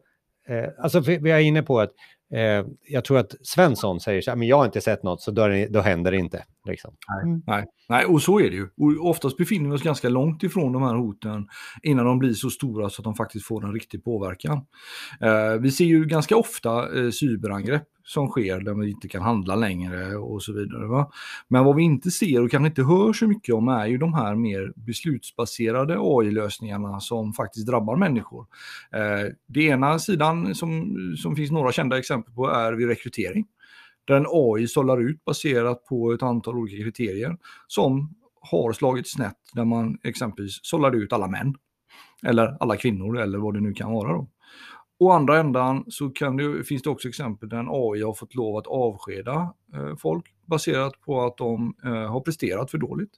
alltså 0.77 0.99
vi 0.99 1.31
är 1.31 1.39
inne 1.39 1.63
på 1.63 1.79
att 1.79 1.91
Eh, 2.33 2.65
jag 2.87 3.05
tror 3.05 3.17
att 3.17 3.35
Svensson 3.41 3.99
säger 3.99 4.21
så 4.21 4.31
här, 4.31 4.35
men 4.37 4.47
jag 4.47 4.57
har 4.57 4.65
inte 4.65 4.81
sett 4.81 5.03
något 5.03 5.21
så 5.21 5.31
då, 5.31 5.47
det, 5.47 5.67
då 5.67 5.81
händer 5.81 6.11
det 6.11 6.17
inte. 6.17 6.45
Liksom. 6.69 6.93
Nej, 7.07 7.23
mm. 7.23 7.43
nej, 7.47 7.65
nej, 7.89 8.05
och 8.05 8.21
så 8.21 8.39
är 8.39 8.49
det 8.49 8.55
ju. 8.55 8.63
Och 8.63 9.09
oftast 9.09 9.37
befinner 9.37 9.69
vi 9.69 9.75
oss 9.75 9.83
ganska 9.83 10.09
långt 10.09 10.43
ifrån 10.43 10.73
de 10.73 10.81
här 10.81 10.95
hoten 10.95 11.47
innan 11.83 12.05
de 12.05 12.19
blir 12.19 12.33
så 12.33 12.49
stora 12.49 12.89
så 12.89 13.01
att 13.01 13.03
de 13.03 13.15
faktiskt 13.15 13.45
får 13.45 13.65
en 13.65 13.73
riktig 13.73 14.03
påverkan. 14.03 14.57
Eh, 15.21 15.61
vi 15.61 15.71
ser 15.71 15.85
ju 15.85 16.05
ganska 16.05 16.35
ofta 16.35 16.99
eh, 16.99 17.09
cyberangrepp 17.09 17.87
som 18.09 18.27
sker 18.27 18.59
där 18.59 18.73
vi 18.73 18.89
inte 18.89 19.07
kan 19.07 19.21
handla 19.21 19.55
längre 19.55 20.15
och 20.15 20.43
så 20.43 20.53
vidare. 20.53 20.87
Va? 20.87 21.11
Men 21.47 21.65
vad 21.65 21.75
vi 21.75 21.83
inte 21.83 22.11
ser 22.11 22.43
och 22.43 22.51
kanske 22.51 22.67
inte 22.67 22.83
hör 22.83 23.13
så 23.13 23.27
mycket 23.27 23.55
om 23.55 23.67
är 23.67 23.85
ju 23.85 23.97
de 23.97 24.13
här 24.13 24.35
mer 24.35 24.73
beslutsbaserade 24.75 25.97
AI-lösningarna 25.99 26.99
som 26.99 27.33
faktiskt 27.33 27.67
drabbar 27.67 27.95
människor. 27.95 28.45
Eh, 28.91 29.33
det 29.47 29.63
ena 29.63 29.99
sidan 29.99 30.55
som, 30.55 30.95
som 31.17 31.35
finns 31.35 31.51
några 31.51 31.71
kända 31.71 31.99
exempel 31.99 32.33
på 32.33 32.49
är 32.49 32.73
vid 32.73 32.87
rekrytering. 32.87 33.45
Där 34.05 34.15
en 34.15 34.25
AI 34.29 34.67
sållar 34.67 35.01
ut 35.01 35.25
baserat 35.25 35.85
på 35.85 36.13
ett 36.13 36.23
antal 36.23 36.57
olika 36.57 36.83
kriterier 36.83 37.37
som 37.67 38.15
har 38.41 38.73
slagit 38.73 39.09
snett 39.09 39.37
när 39.53 39.65
man 39.65 39.97
exempelvis 40.03 40.59
sållade 40.61 40.97
ut 40.97 41.13
alla 41.13 41.27
män. 41.27 41.55
Eller 42.23 42.57
alla 42.59 42.75
kvinnor 42.75 43.19
eller 43.19 43.37
vad 43.37 43.53
det 43.53 43.61
nu 43.61 43.73
kan 43.73 43.91
vara. 43.91 44.13
Då. 44.13 44.27
Å 44.99 45.11
andra 45.11 45.39
ändan 45.39 45.85
så 45.87 46.11
det, 46.37 46.63
finns 46.63 46.81
det 46.81 46.89
också 46.89 47.07
exempel 47.07 47.49
där 47.49 47.57
en 47.57 47.69
AI 47.69 48.01
har 48.01 48.13
fått 48.13 48.35
lov 48.35 48.57
att 48.57 48.67
avskeda 48.67 49.53
eh, 49.75 49.95
folk 49.95 50.25
baserat 50.45 51.01
på 51.01 51.25
att 51.25 51.37
de 51.37 51.73
eh, 51.85 52.11
har 52.11 52.21
presterat 52.21 52.71
för 52.71 52.77
dåligt. 52.77 53.11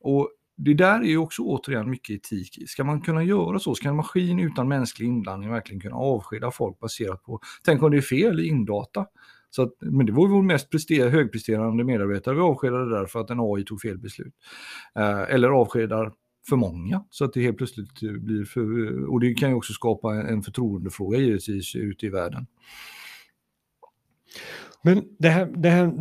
Och 0.00 0.30
det 0.56 0.74
där 0.74 1.00
är 1.00 1.08
ju 1.08 1.18
också 1.18 1.42
återigen 1.42 1.90
mycket 1.90 2.16
etik. 2.16 2.68
Ska 2.68 2.84
man 2.84 3.00
kunna 3.00 3.22
göra 3.22 3.58
så? 3.58 3.74
Ska 3.74 3.88
en 3.88 3.96
maskin 3.96 4.40
utan 4.40 4.68
mänsklig 4.68 5.06
inblandning 5.06 5.50
verkligen 5.50 5.80
kunna 5.80 5.96
avskeda 5.96 6.50
folk 6.50 6.78
baserat 6.78 7.22
på, 7.22 7.40
tänk 7.64 7.82
om 7.82 7.90
det 7.90 7.96
är 7.96 8.00
fel 8.02 8.40
i 8.40 8.46
indata? 8.46 9.06
Så 9.50 9.62
att, 9.62 9.72
men 9.80 10.06
det 10.06 10.12
var 10.12 10.26
ju 10.26 10.32
vår 10.32 10.42
mest 10.42 10.70
högpresterande 11.10 11.84
medarbetare 11.84 12.34
vi 12.34 12.40
avskedade 12.40 12.98
därför 12.98 13.20
att 13.20 13.30
en 13.30 13.40
AI 13.40 13.64
tog 13.64 13.80
fel 13.80 13.98
beslut. 13.98 14.34
Eh, 14.94 15.34
eller 15.34 15.48
avskedar 15.48 16.12
för 16.48 16.56
många 16.56 17.04
så 17.10 17.24
att 17.24 17.32
det 17.32 17.42
helt 17.42 17.56
plötsligt 17.56 18.00
blir 18.00 18.44
för, 18.44 19.04
och 19.10 19.20
det 19.20 19.34
kan 19.34 19.48
ju 19.48 19.54
också 19.54 19.72
skapa 19.72 20.14
en 20.14 20.42
förtroendefråga 20.42 21.18
givetvis 21.18 21.76
ute 21.76 22.06
i 22.06 22.08
världen. 22.08 22.46
Men 24.82 25.04
det 25.18 25.28
här, 25.28 25.46
det 25.56 25.70
här, 25.70 25.92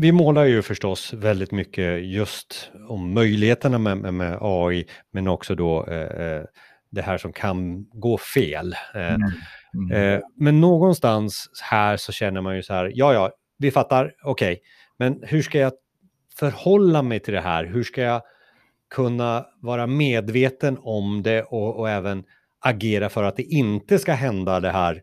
vi 0.00 0.12
målar 0.12 0.44
ju 0.44 0.62
förstås 0.62 1.12
väldigt 1.12 1.52
mycket 1.52 2.04
just 2.04 2.70
om 2.88 3.14
möjligheterna 3.14 3.78
med, 3.78 3.98
med, 3.98 4.14
med 4.14 4.38
AI, 4.40 4.86
men 5.12 5.28
också 5.28 5.54
då 5.54 5.86
eh, 5.86 6.26
eh, 6.26 6.44
det 6.90 7.02
här 7.02 7.18
som 7.18 7.32
kan 7.32 7.84
gå 7.84 8.18
fel. 8.18 8.74
Eh, 8.94 9.14
mm. 9.14 9.30
Mm. 9.74 10.14
Eh, 10.14 10.20
men 10.36 10.60
någonstans 10.60 11.50
här 11.62 11.96
så 11.96 12.12
känner 12.12 12.40
man 12.40 12.56
ju 12.56 12.62
så 12.62 12.74
här, 12.74 12.92
ja 12.94 13.12
ja, 13.12 13.30
vi 13.58 13.70
fattar, 13.70 14.14
okej, 14.22 14.52
okay, 14.52 14.64
men 14.98 15.22
hur 15.22 15.42
ska 15.42 15.58
jag 15.58 15.72
förhålla 16.38 17.02
mig 17.02 17.20
till 17.20 17.34
det 17.34 17.40
här? 17.40 17.64
Hur 17.64 17.82
ska 17.82 18.02
jag 18.02 18.22
kunna 18.90 19.46
vara 19.62 19.86
medveten 19.86 20.78
om 20.80 21.22
det 21.22 21.42
och, 21.42 21.78
och 21.78 21.90
även 21.90 22.24
agera 22.60 23.08
för 23.08 23.22
att 23.22 23.36
det 23.36 23.42
inte 23.42 23.98
ska 23.98 24.12
hända 24.12 24.60
det 24.60 24.70
här 24.70 25.02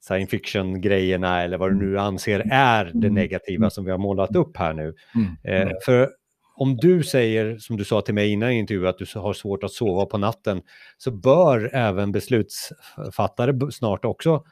science 0.00 0.30
fiction-grejerna 0.30 1.42
eller 1.42 1.58
vad 1.58 1.70
du 1.70 1.76
nu 1.76 1.98
anser 1.98 2.42
är 2.50 2.90
det 2.94 3.10
negativa 3.10 3.70
som 3.70 3.84
vi 3.84 3.90
har 3.90 3.98
målat 3.98 4.36
upp 4.36 4.56
här 4.56 4.72
nu. 4.72 4.94
Mm. 5.14 5.68
Eh, 5.68 5.72
för 5.84 6.08
om 6.56 6.76
du 6.76 7.02
säger, 7.02 7.58
som 7.58 7.76
du 7.76 7.84
sa 7.84 8.00
till 8.00 8.14
mig 8.14 8.32
innan 8.32 8.50
i 8.50 8.58
intervjun, 8.58 8.86
att 8.86 8.98
du 8.98 9.18
har 9.18 9.32
svårt 9.32 9.64
att 9.64 9.70
sova 9.70 10.06
på 10.06 10.18
natten, 10.18 10.62
så 10.98 11.10
bör 11.10 11.70
även 11.74 12.12
beslutsfattare 12.12 13.72
snart 13.72 14.04
också 14.04 14.42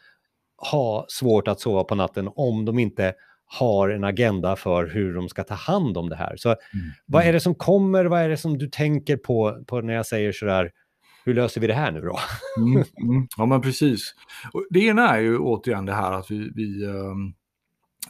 ha 0.71 1.07
svårt 1.09 1.49
att 1.49 1.61
sova 1.61 1.85
på 1.85 1.95
natten 1.95 2.31
om 2.35 2.65
de 2.65 2.79
inte 2.79 3.15
har 3.47 3.89
en 3.89 4.05
agenda 4.05 4.57
för 4.57 4.87
hur 4.87 5.15
de 5.15 5.29
ska 5.29 5.45
ta 5.45 5.55
hand 5.55 5.97
om 5.97 6.09
det 6.09 6.17
här. 6.17 6.37
Så 6.37 6.49
mm. 6.49 6.59
vad 7.07 7.25
är 7.25 7.33
det 7.33 7.41
som 7.41 7.55
kommer, 7.55 8.05
vad 8.05 8.21
är 8.21 8.29
det 8.29 8.37
som 8.37 8.59
du 8.59 8.69
tänker 8.69 9.17
på, 9.17 9.65
på 9.67 9.81
när 9.81 9.95
jag 9.95 10.07
säger 10.07 10.33
sådär, 10.33 10.71
hur 11.25 11.35
löser 11.35 11.61
vi 11.61 11.67
det 11.67 11.75
här 11.75 11.93
nu 11.93 12.01
då? 12.01 12.19
mm, 12.59 12.73
mm. 12.77 13.29
Ja 13.37 13.47
men 13.47 13.61
precis. 13.61 14.15
Och 14.53 14.67
det 14.71 14.81
ena 14.81 15.09
är 15.09 15.21
ju 15.21 15.39
återigen 15.39 15.87
det 15.87 15.95
här 15.95 16.13
att 16.13 16.31
vi, 16.31 16.51
vi 16.55 16.87
um 16.87 17.35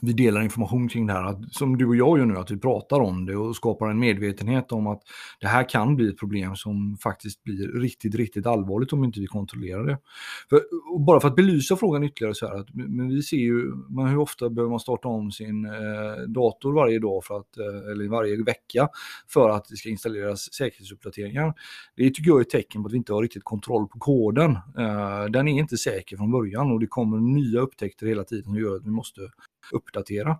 vi 0.01 0.13
delar 0.13 0.41
information 0.41 0.87
kring 0.87 1.07
det 1.07 1.13
här, 1.13 1.23
att, 1.23 1.53
som 1.53 1.77
du 1.77 1.85
och 1.85 1.95
jag 1.95 2.17
gör 2.17 2.25
nu, 2.25 2.37
att 2.37 2.51
vi 2.51 2.57
pratar 2.57 2.99
om 2.99 3.25
det 3.25 3.35
och 3.35 3.55
skapar 3.55 3.89
en 3.89 3.99
medvetenhet 3.99 4.71
om 4.71 4.87
att 4.87 5.01
det 5.39 5.47
här 5.47 5.69
kan 5.69 5.95
bli 5.95 6.09
ett 6.09 6.17
problem 6.17 6.55
som 6.55 6.97
faktiskt 7.03 7.43
blir 7.43 7.79
riktigt, 7.79 8.15
riktigt 8.15 8.45
allvarligt 8.45 8.93
om 8.93 9.03
inte 9.03 9.19
vi 9.19 9.27
kontrollerar 9.27 9.85
det. 9.85 9.97
För, 10.49 10.61
bara 11.05 11.19
för 11.19 11.27
att 11.27 11.35
belysa 11.35 11.75
frågan 11.75 12.03
ytterligare 12.03 12.35
så 12.35 12.47
här, 12.47 12.55
att, 12.55 12.67
men 12.73 13.09
vi 13.09 13.21
ser 13.21 13.37
ju, 13.37 13.73
men 13.89 14.07
hur 14.07 14.17
ofta 14.17 14.49
behöver 14.49 14.69
man 14.69 14.79
starta 14.79 15.07
om 15.07 15.31
sin 15.31 15.65
eh, 15.65 15.71
dator 16.27 16.73
varje 16.73 16.99
dag 16.99 17.23
för 17.23 17.37
att, 17.37 17.57
eh, 17.57 17.91
eller 17.91 18.09
varje 18.09 18.43
vecka 18.43 18.89
för 19.27 19.49
att 19.49 19.65
det 19.69 19.75
ska 19.75 19.89
installeras 19.89 20.53
säkerhetsuppdateringar. 20.53 21.53
Det 21.95 22.09
tycker 22.09 22.29
jag 22.29 22.37
är 22.37 22.41
ett 22.41 22.49
tecken 22.49 22.83
på 22.83 22.87
att 22.87 22.93
vi 22.93 22.97
inte 22.97 23.13
har 23.13 23.21
riktigt 23.21 23.43
kontroll 23.43 23.87
på 23.87 23.99
koden. 23.99 24.51
Eh, 24.51 25.25
den 25.29 25.47
är 25.47 25.59
inte 25.59 25.77
säker 25.77 26.17
från 26.17 26.31
början 26.31 26.71
och 26.71 26.79
det 26.79 26.87
kommer 26.87 27.17
nya 27.17 27.59
upptäckter 27.59 28.07
hela 28.07 28.23
tiden 28.23 28.43
som 28.43 28.55
gör 28.55 28.75
att 28.75 28.85
vi 28.85 28.89
måste 28.89 29.21
uppdatera. 29.71 30.37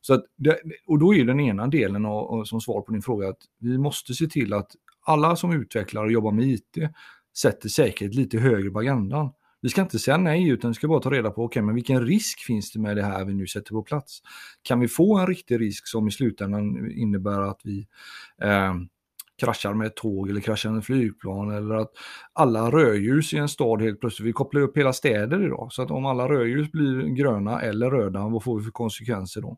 Så 0.00 0.14
att 0.14 0.24
det, 0.36 0.58
och 0.86 0.98
då 0.98 1.14
är 1.14 1.24
den 1.24 1.40
ena 1.40 1.66
delen 1.66 2.04
och, 2.04 2.30
och 2.30 2.48
som 2.48 2.60
svar 2.60 2.80
på 2.80 2.92
din 2.92 3.02
fråga 3.02 3.28
att 3.28 3.38
vi 3.60 3.78
måste 3.78 4.14
se 4.14 4.26
till 4.26 4.52
att 4.52 4.70
alla 5.06 5.36
som 5.36 5.52
utvecklar 5.52 6.04
och 6.04 6.12
jobbar 6.12 6.32
med 6.32 6.44
IT 6.44 6.78
sätter 7.38 7.68
säkerhet 7.68 8.14
lite 8.14 8.38
högre 8.38 8.70
på 8.70 8.78
agendan. 8.78 9.30
Vi 9.60 9.68
ska 9.68 9.82
inte 9.82 9.98
säga 9.98 10.16
nej, 10.16 10.48
utan 10.48 10.70
vi 10.70 10.74
ska 10.74 10.88
bara 10.88 11.00
ta 11.00 11.10
reda 11.10 11.30
på 11.30 11.44
okay, 11.44 11.62
men 11.62 11.74
vilken 11.74 12.06
risk 12.06 12.40
finns 12.40 12.72
det 12.72 12.80
med 12.80 12.96
det 12.96 13.02
här 13.02 13.24
vi 13.24 13.34
nu 13.34 13.46
sätter 13.46 13.70
på 13.70 13.82
plats. 13.82 14.20
Kan 14.62 14.80
vi 14.80 14.88
få 14.88 15.18
en 15.18 15.26
riktig 15.26 15.60
risk 15.60 15.88
som 15.88 16.08
i 16.08 16.10
slutändan 16.10 16.90
innebär 16.90 17.40
att 17.40 17.60
vi 17.64 17.86
eh, 18.42 18.74
kraschar 19.38 19.74
med 19.74 19.86
ett 19.86 19.96
tåg 19.96 20.30
eller 20.30 20.40
kraschar 20.40 20.70
med 20.70 20.78
ett 20.78 20.84
flygplan 20.84 21.50
eller 21.50 21.74
att 21.74 21.90
alla 22.32 22.70
rödljus 22.70 23.32
i 23.32 23.36
en 23.36 23.48
stad 23.48 23.82
helt 23.82 24.00
plötsligt, 24.00 24.28
vi 24.28 24.32
kopplar 24.32 24.60
upp 24.60 24.76
hela 24.76 24.92
städer 24.92 25.46
idag, 25.46 25.68
så 25.70 25.82
att 25.82 25.90
om 25.90 26.06
alla 26.06 26.28
rödljus 26.28 26.72
blir 26.72 27.02
gröna 27.02 27.60
eller 27.60 27.90
röda, 27.90 28.28
vad 28.28 28.44
får 28.44 28.58
vi 28.58 28.64
för 28.64 28.70
konsekvenser 28.70 29.40
då? 29.40 29.56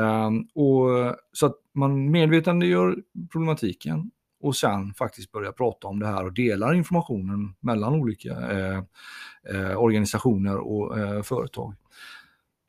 Um, 0.00 0.48
och, 0.54 1.14
så 1.32 1.46
att 1.46 1.56
man 1.74 2.10
medvetandegör 2.10 2.96
problematiken 3.32 4.10
och 4.44 4.56
sen 4.56 4.94
faktiskt 4.94 5.32
börja 5.32 5.52
prata 5.52 5.88
om 5.88 6.00
det 6.00 6.06
här 6.06 6.24
och 6.24 6.32
delar 6.32 6.74
informationen 6.74 7.54
mellan 7.60 7.94
olika 7.94 8.30
eh, 8.30 8.82
eh, 9.50 9.82
organisationer 9.82 10.56
och 10.56 10.98
eh, 10.98 11.22
företag. 11.22 11.74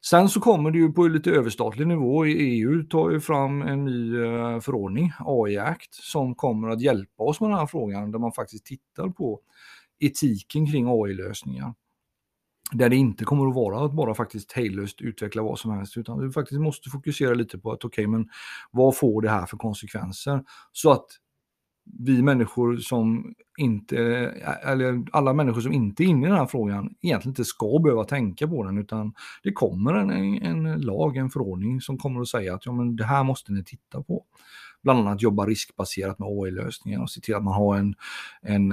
Sen 0.10 0.30
så 0.30 0.40
kommer 0.40 0.72
det 0.72 0.78
ju 0.78 0.92
på 0.92 1.08
lite 1.08 1.32
överstatlig 1.32 1.88
nivå. 1.88 2.26
EU 2.26 2.84
tar 2.84 3.10
ju 3.10 3.20
fram 3.20 3.62
en 3.62 3.86
ny 3.86 4.24
eh, 4.24 4.60
förordning, 4.60 5.12
AI 5.20 5.58
Act, 5.58 5.94
som 5.94 6.36
kommer 6.36 6.70
att 6.70 6.82
hjälpa 6.82 7.24
oss 7.24 7.42
med 7.42 7.50
den 7.50 7.60
här 7.60 7.66
frågan 7.66 8.12
där 8.12 8.20
man 8.20 8.32
faktiskt 8.32 8.66
tittar 8.66 9.10
på 9.10 9.40
etiken 10.00 10.72
kring 10.72 10.86
AI-lösningar. 10.88 11.74
Där 12.72 12.90
det 12.90 12.96
inte 12.96 13.24
kommer 13.24 13.48
att 13.48 13.56
vara 13.56 13.86
att 13.86 13.94
bara 13.94 14.14
faktiskt 14.16 14.52
hejdlöst 14.52 15.02
utveckla 15.02 15.42
vad 15.42 15.60
som 15.60 15.72
helst, 15.72 15.98
utan 15.98 16.28
vi 16.28 16.32
faktiskt 16.32 16.62
måste 16.62 16.90
fokusera 16.90 17.34
lite 17.34 17.58
på 17.58 17.72
att 17.72 17.86
okej, 17.86 17.88
okay, 17.88 18.08
men 18.08 18.30
vad 18.72 18.98
får 18.98 19.22
det 19.22 19.30
här 19.30 19.46
för 19.46 19.58
konsekvenser? 19.58 20.44
Så 20.72 20.92
att 20.92 21.06
vi 21.86 22.22
människor 22.22 22.78
som 22.78 23.34
inte, 23.58 23.98
eller 24.64 25.06
alla 25.12 25.34
människor 25.34 25.62
som 25.62 25.74
inte 25.74 26.04
är 26.04 26.06
inne 26.06 26.26
i 26.26 26.30
den 26.30 26.40
här 26.40 26.46
frågan 26.46 26.96
egentligen 27.02 27.32
inte 27.32 27.46
ska 27.46 27.80
behöva 27.84 28.04
tänka 28.04 28.48
på 28.48 28.64
den 28.64 28.78
utan 28.78 29.14
det 29.44 29.52
kommer 29.52 29.94
en, 29.94 30.12
en 30.42 30.82
lag, 30.82 31.18
en 31.18 31.30
förordning 31.30 31.82
som 31.82 31.98
kommer 31.98 32.22
att 32.22 32.28
säga 32.28 32.56
att 32.56 32.66
ja, 32.66 32.72
men 32.72 32.96
det 32.96 33.06
här 33.06 33.24
måste 33.24 33.52
ni 33.52 33.64
titta 33.64 34.04
på. 34.04 34.24
Bland 34.84 35.00
annat 35.00 35.22
jobba 35.22 35.46
riskbaserat 35.46 36.20
med 36.20 36.28
AI-lösningar 36.28 37.02
och 37.02 37.10
se 37.10 37.22
till 37.22 37.36
att 37.36 37.44
man 37.44 37.54
har 37.54 37.78
en, 37.78 37.96
en, 38.42 38.72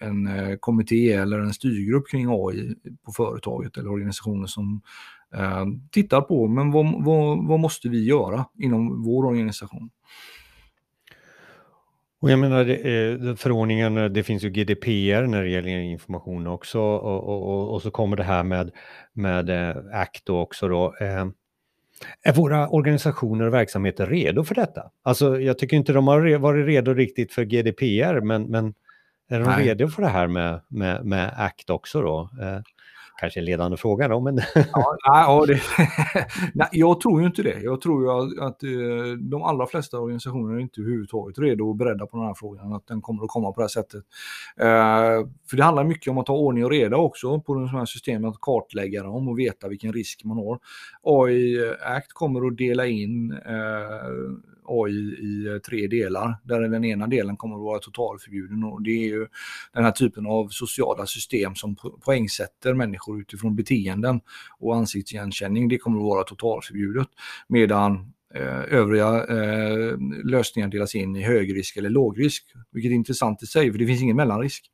en 0.00 0.26
eh, 0.26 0.56
kommitté 0.56 1.12
eller 1.12 1.38
en 1.38 1.54
styrgrupp 1.54 2.08
kring 2.10 2.26
AI 2.28 2.74
på 3.04 3.12
företaget 3.12 3.76
eller 3.76 3.90
organisationer 3.90 4.46
som 4.46 4.80
eh, 5.34 5.66
tittar 5.90 6.20
på 6.20 6.48
men 6.48 6.70
vad, 6.70 7.04
vad, 7.04 7.46
vad 7.46 7.60
måste 7.60 7.88
vi 7.88 8.04
göra 8.04 8.44
inom 8.58 9.02
vår 9.02 9.24
organisation. 9.24 9.90
Och 12.20 12.30
jag 12.30 12.38
menar, 12.38 12.64
det, 12.64 13.40
förordningen, 13.40 14.12
det 14.12 14.22
finns 14.22 14.42
ju 14.42 14.50
GDPR 14.50 15.26
när 15.26 15.42
det 15.42 15.48
gäller 15.48 15.68
information 15.68 16.46
också 16.46 16.80
och, 16.80 17.28
och, 17.28 17.74
och 17.74 17.82
så 17.82 17.90
kommer 17.90 18.16
det 18.16 18.22
här 18.22 18.42
med, 18.42 18.70
med 19.12 19.50
eh, 19.50 19.76
ACT 19.92 20.30
också 20.30 20.68
då. 20.68 20.94
Eh, 21.00 21.26
är 22.22 22.32
våra 22.32 22.68
organisationer 22.68 23.46
och 23.46 23.54
verksamheter 23.54 24.06
redo 24.06 24.44
för 24.44 24.54
detta? 24.54 24.90
Alltså 25.02 25.40
jag 25.40 25.58
tycker 25.58 25.76
inte 25.76 25.92
de 25.92 26.08
har 26.08 26.38
varit 26.38 26.66
redo 26.66 26.94
riktigt 26.94 27.32
för 27.32 27.44
GDPR, 27.44 28.20
men, 28.20 28.42
men 28.42 28.74
är 29.28 29.40
de 29.40 29.44
Nej. 29.44 29.68
redo 29.68 29.88
för 29.88 30.02
det 30.02 30.08
här 30.08 30.26
med, 30.26 30.60
med, 30.68 31.04
med 31.04 31.32
ACT 31.36 31.70
också 31.70 32.02
då? 32.02 32.30
Kanske 33.20 33.40
en 33.40 33.44
ledande 33.44 33.76
fråga 33.76 34.08
då, 34.08 34.20
men... 34.20 34.40
ja, 34.54 34.96
ja, 35.02 35.44
det, 35.46 35.60
nej, 36.54 36.68
jag 36.72 37.00
tror 37.00 37.20
ju 37.20 37.26
inte 37.26 37.42
det. 37.42 37.60
Jag 37.60 37.80
tror 37.80 38.02
ju 38.02 38.10
att, 38.10 38.48
att 38.48 38.60
de 39.30 39.42
allra 39.42 39.66
flesta 39.66 39.98
organisationer 39.98 40.54
är 40.54 40.58
inte 40.58 40.80
överhuvudtaget 40.80 41.38
redo 41.38 41.68
och 41.68 41.76
beredda 41.76 42.06
på 42.06 42.16
den 42.16 42.26
här 42.26 42.34
frågan, 42.34 42.72
att 42.72 42.86
den 42.86 43.02
kommer 43.02 43.22
att 43.24 43.28
komma 43.28 43.52
på 43.52 43.60
det 43.60 43.64
här 43.64 43.68
sättet. 43.68 44.04
Eh, 44.56 45.28
för 45.50 45.56
det 45.56 45.62
handlar 45.62 45.84
mycket 45.84 46.10
om 46.10 46.18
att 46.18 46.28
ha 46.28 46.34
ordning 46.34 46.64
och 46.64 46.70
reda 46.70 46.96
också 46.96 47.40
på 47.40 47.54
de 47.54 47.68
här 47.68 47.84
systemen, 47.84 48.30
att 48.30 48.40
kartlägga 48.40 49.02
dem 49.02 49.28
och 49.28 49.38
veta 49.38 49.68
vilken 49.68 49.92
risk 49.92 50.24
man 50.24 50.36
har. 50.36 50.58
AI 51.02 51.72
Act 51.82 52.12
kommer 52.12 52.46
att 52.46 52.56
dela 52.56 52.86
in 52.86 53.32
eh, 53.32 54.57
AI 54.68 54.92
i 54.98 55.46
eh, 55.46 55.58
tre 55.58 55.86
delar, 55.86 56.36
där 56.44 56.60
den 56.60 56.84
ena 56.84 57.06
delen 57.06 57.36
kommer 57.36 57.56
att 57.56 57.62
vara 57.62 57.78
totalförbjuden 57.78 58.64
och 58.64 58.82
det 58.82 58.90
är 58.90 59.08
ju 59.08 59.26
den 59.72 59.84
här 59.84 59.90
typen 59.90 60.26
av 60.26 60.48
sociala 60.48 61.06
system 61.06 61.54
som 61.54 61.76
poängsätter 62.04 62.74
människor 62.74 63.20
utifrån 63.20 63.56
beteenden 63.56 64.20
och 64.58 64.76
ansiktsigenkänning, 64.76 65.68
det 65.68 65.78
kommer 65.78 65.98
att 65.98 66.04
vara 66.04 66.24
totalförbjudet. 66.24 67.08
Medan 67.48 68.12
eh, 68.34 68.74
övriga 68.74 69.26
eh, 69.26 69.98
lösningar 70.24 70.68
delas 70.68 70.94
in 70.94 71.16
i 71.16 71.22
högrisk 71.22 71.76
eller 71.76 71.90
lågrisk, 71.90 72.44
vilket 72.72 72.90
är 72.90 72.94
intressant 72.94 73.42
i 73.42 73.46
sig, 73.46 73.72
för 73.72 73.78
det 73.78 73.86
finns 73.86 74.02
ingen 74.02 74.16
mellanrisk. 74.16 74.70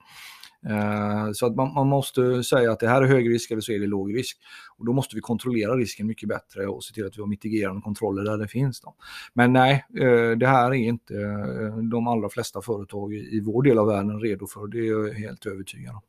Eh, 0.68 1.32
så 1.32 1.46
att 1.46 1.56
man, 1.56 1.74
man, 1.74 1.88
måste 1.88 2.44
säga 2.44 2.72
att 2.72 2.80
det 2.80 2.88
här 2.88 3.02
är 3.02 3.06
hög 3.06 3.30
risk 3.30 3.50
eller 3.50 3.60
så 3.60 3.72
är 3.72 3.78
det 3.78 3.86
låg 3.86 4.16
risk. 4.16 4.38
Och 4.78 4.86
då 4.86 4.92
måste 4.92 5.16
vi 5.16 5.20
kontrollera 5.20 5.76
risken 5.76 6.06
mycket 6.06 6.28
bättre 6.28 6.66
och 6.66 6.84
se 6.84 6.94
till 6.94 7.06
att 7.06 7.16
vi 7.16 7.20
har 7.20 7.28
mitigerande 7.28 7.82
kontroller 7.82 8.22
där 8.24 8.38
det 8.38 8.48
finns. 8.48 8.80
Då. 8.80 8.94
Men 9.34 9.52
nej, 9.52 9.84
eh, 10.00 10.30
det 10.30 10.46
här 10.46 10.70
är 10.70 10.74
inte 10.74 11.14
eh, 11.14 11.76
de 11.76 12.08
allra 12.08 12.28
flesta 12.28 12.62
företag 12.62 13.14
i 13.14 13.40
vår 13.40 13.62
del 13.62 13.78
av 13.78 13.86
världen 13.86 14.20
redo 14.20 14.46
för. 14.46 14.66
Det 14.66 14.78
är 14.78 14.90
jag 14.90 15.14
helt 15.14 15.46
övertygad 15.46 15.94
om. 15.94 16.00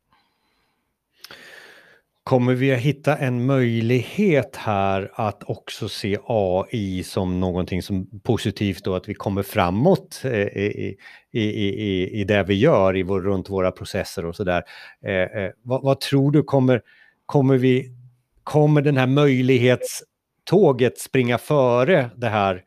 Kommer 2.25 2.53
vi 2.53 2.73
att 2.73 2.79
hitta 2.79 3.17
en 3.17 3.45
möjlighet 3.45 4.55
här 4.55 5.11
att 5.13 5.43
också 5.43 5.89
se 5.89 6.17
AI 6.27 7.03
som 7.03 7.39
någonting 7.39 7.81
som 7.81 8.19
positivt 8.23 8.83
då 8.83 8.95
att 8.95 9.09
vi 9.09 9.13
kommer 9.13 9.43
framåt 9.43 10.21
eh, 10.23 10.31
i, 10.31 10.97
i, 11.31 11.41
i, 11.41 12.21
i 12.21 12.23
det 12.23 12.43
vi 12.43 12.53
gör 12.53 12.97
i 12.97 13.03
vår, 13.03 13.21
runt 13.21 13.49
våra 13.49 13.71
processer 13.71 14.25
och 14.25 14.35
sådär. 14.35 14.63
Eh, 15.03 15.13
eh, 15.13 15.51
vad, 15.61 15.83
vad, 15.83 15.99
tror 15.99 16.31
du 16.31 16.43
kommer, 16.43 16.81
kommer 17.25 17.57
vi, 17.57 17.91
kommer 18.43 18.81
den 18.81 18.97
här 18.97 19.07
möjlighetståget 19.07 20.99
springa 20.99 21.37
före 21.37 22.09
det 22.15 22.29
här 22.29 22.63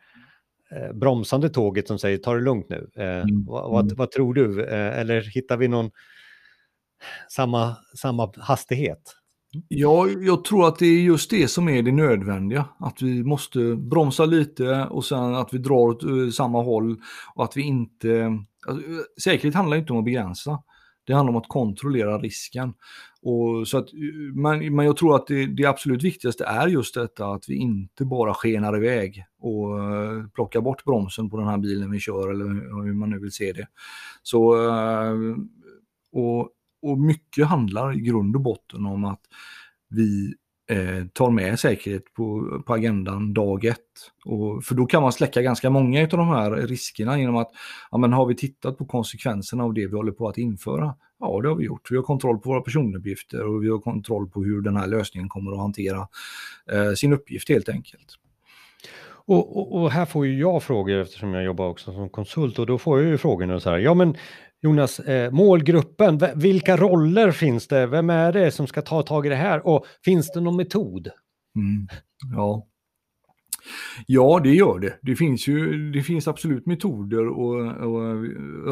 eh, 0.71 0.93
bromsande 0.93 1.49
tåget 1.49 1.87
som 1.87 1.99
säger 1.99 2.19
ta 2.19 2.35
det 2.35 2.41
lugnt 2.41 2.69
nu? 2.69 2.91
Eh, 2.97 3.05
mm. 3.05 3.45
vad, 3.47 3.71
vad, 3.71 3.93
vad, 3.93 4.11
tror 4.11 4.35
du? 4.35 4.65
Eh, 4.65 4.99
eller 4.99 5.21
hittar 5.21 5.57
vi 5.57 5.69
någon 5.69 5.91
samma, 7.29 7.77
samma 7.97 8.33
hastighet? 8.37 9.18
Ja, 9.69 10.09
jag 10.09 10.45
tror 10.45 10.69
att 10.69 10.79
det 10.79 10.87
är 10.87 11.01
just 11.01 11.31
det 11.31 11.49
som 11.49 11.69
är 11.69 11.83
det 11.83 11.93
nödvändiga. 11.93 12.65
Att 12.79 13.03
vi 13.03 13.25
måste 13.25 13.77
bromsa 13.77 14.25
lite 14.25 14.85
och 14.85 15.05
sen 15.05 15.35
att 15.35 15.55
vi 15.55 15.59
drar 15.59 15.75
åt 15.75 16.03
eh, 16.03 16.29
samma 16.33 16.63
håll 16.63 16.97
och 17.35 17.45
att 17.45 17.57
vi 17.57 17.63
inte... 17.63 18.39
Alltså, 18.69 18.91
eh, 18.91 18.97
säkerhet 19.23 19.55
handlar 19.55 19.77
inte 19.77 19.93
om 19.93 19.99
att 19.99 20.05
begränsa. 20.05 20.63
Det 21.07 21.15
handlar 21.15 21.33
om 21.33 21.41
att 21.41 21.49
kontrollera 21.49 22.19
risken. 22.19 22.75
Och 23.23 23.69
så 23.69 23.79
att, 23.79 23.93
eh, 23.93 24.35
men, 24.35 24.75
men 24.75 24.87
jag 24.87 24.97
tror 24.97 25.17
att 25.17 25.27
det, 25.27 25.47
det 25.47 25.65
absolut 25.65 26.03
viktigaste 26.03 26.45
är 26.45 26.67
just 26.67 26.95
detta 26.95 27.27
att 27.27 27.49
vi 27.49 27.57
inte 27.57 28.05
bara 28.05 28.35
skenar 28.35 28.77
iväg 28.77 29.25
och 29.41 29.79
uh, 29.79 30.29
plockar 30.35 30.61
bort 30.61 30.85
bromsen 30.85 31.31
på 31.31 31.37
den 31.37 31.47
här 31.47 31.59
bilen 31.59 31.91
vi 31.91 31.99
kör 31.99 32.31
eller 32.31 32.45
hur 32.85 32.95
man 32.95 33.11
nu 33.11 33.19
vill 33.19 33.33
se 33.33 33.53
det. 33.53 33.67
Så, 34.23 34.55
uh, 34.57 35.37
och, 36.13 36.51
och 36.83 36.99
mycket 36.99 37.47
handlar 37.47 37.97
i 37.97 38.01
grund 38.01 38.37
och 38.37 38.43
botten 38.43 38.87
om 38.87 39.05
att 39.05 39.21
vi 39.89 40.35
eh, 40.71 41.07
tar 41.13 41.31
med 41.31 41.61
säkerhet 41.61 42.15
på, 42.15 42.63
på 42.67 42.75
agendan 42.75 43.35
dag 43.35 43.65
ett. 43.65 43.79
Och, 44.25 44.65
för 44.65 44.75
då 44.75 44.87
kan 44.87 45.03
man 45.03 45.13
släcka 45.13 45.43
ganska 45.43 45.71
många 45.71 46.03
av 46.03 46.09
de 46.09 46.29
här 46.29 46.51
riskerna 46.51 47.19
genom 47.19 47.37
att, 47.37 47.51
ja 47.91 47.99
men 47.99 48.13
har 48.13 48.27
vi 48.27 48.35
tittat 48.35 48.79
på 48.79 48.85
konsekvenserna 48.85 49.65
av 49.65 49.75
det 49.75 49.87
vi 49.87 49.97
håller 49.97 50.13
på 50.13 50.29
att 50.29 50.39
införa? 50.39 50.95
Ja, 51.21 51.41
det 51.43 51.49
har 51.49 51.57
vi 51.57 51.65
gjort. 51.65 51.91
Vi 51.91 51.97
har 51.97 52.03
kontroll 52.03 52.39
på 52.39 52.49
våra 52.51 52.61
personuppgifter 52.61 53.47
och 53.47 53.65
vi 53.65 53.69
har 53.69 53.79
kontroll 53.79 54.29
på 54.31 54.45
hur 54.45 54.61
den 54.61 54.77
här 54.77 54.87
lösningen 54.87 55.29
kommer 55.29 55.53
att 55.53 55.59
hantera 55.59 56.09
eh, 56.73 56.93
sin 56.93 57.13
uppgift 57.13 57.49
helt 57.49 57.69
enkelt. 57.69 58.19
Och, 59.29 59.57
och, 59.57 59.83
och, 59.83 59.91
här 59.91 60.07
får 60.07 60.27
ju 60.27 60.39
jag 60.39 60.63
frågor 60.63 60.99
eftersom 60.99 61.35
jag 61.35 61.45
jobbar 61.45 61.69
också 61.69 61.93
som 61.93 62.09
konsult 62.09 62.59
och 62.59 62.67
då 62.67 62.79
får 62.79 63.01
jag 63.01 63.11
ju 63.11 63.19
frågorna 63.19 63.61
så 63.61 63.71
här, 63.71 63.79
ja 63.79 63.95
men 63.95 64.17
Jonas, 64.63 65.01
eh, 65.01 65.31
målgruppen, 65.31 66.21
vilka 66.35 66.77
roller 66.77 67.31
finns 67.31 67.69
det? 67.69 67.87
Vem 67.87 68.11
är 68.11 68.33
det 68.33 68.51
som 68.51 68.67
ska 68.67 68.83
ta 68.83 69.03
tag 69.03 69.27
i 69.27 69.29
det 69.29 69.35
här? 69.35 69.67
Och 69.67 69.87
finns 70.05 70.33
det 70.33 70.41
någon 70.41 70.57
metod? 70.57 71.09
Mm, 71.57 71.89
ja. 72.37 72.67
Ja, 74.07 74.41
det 74.45 74.55
gör 74.55 74.79
det. 74.79 74.99
Det 75.03 75.17
finns 75.17 75.49
ju 75.49 75.91
det 75.93 76.03
finns 76.03 76.29
absolut 76.29 76.67
metoder 76.67 77.29
och, 77.29 77.55
och 77.67 78.05
eh, 78.05 78.17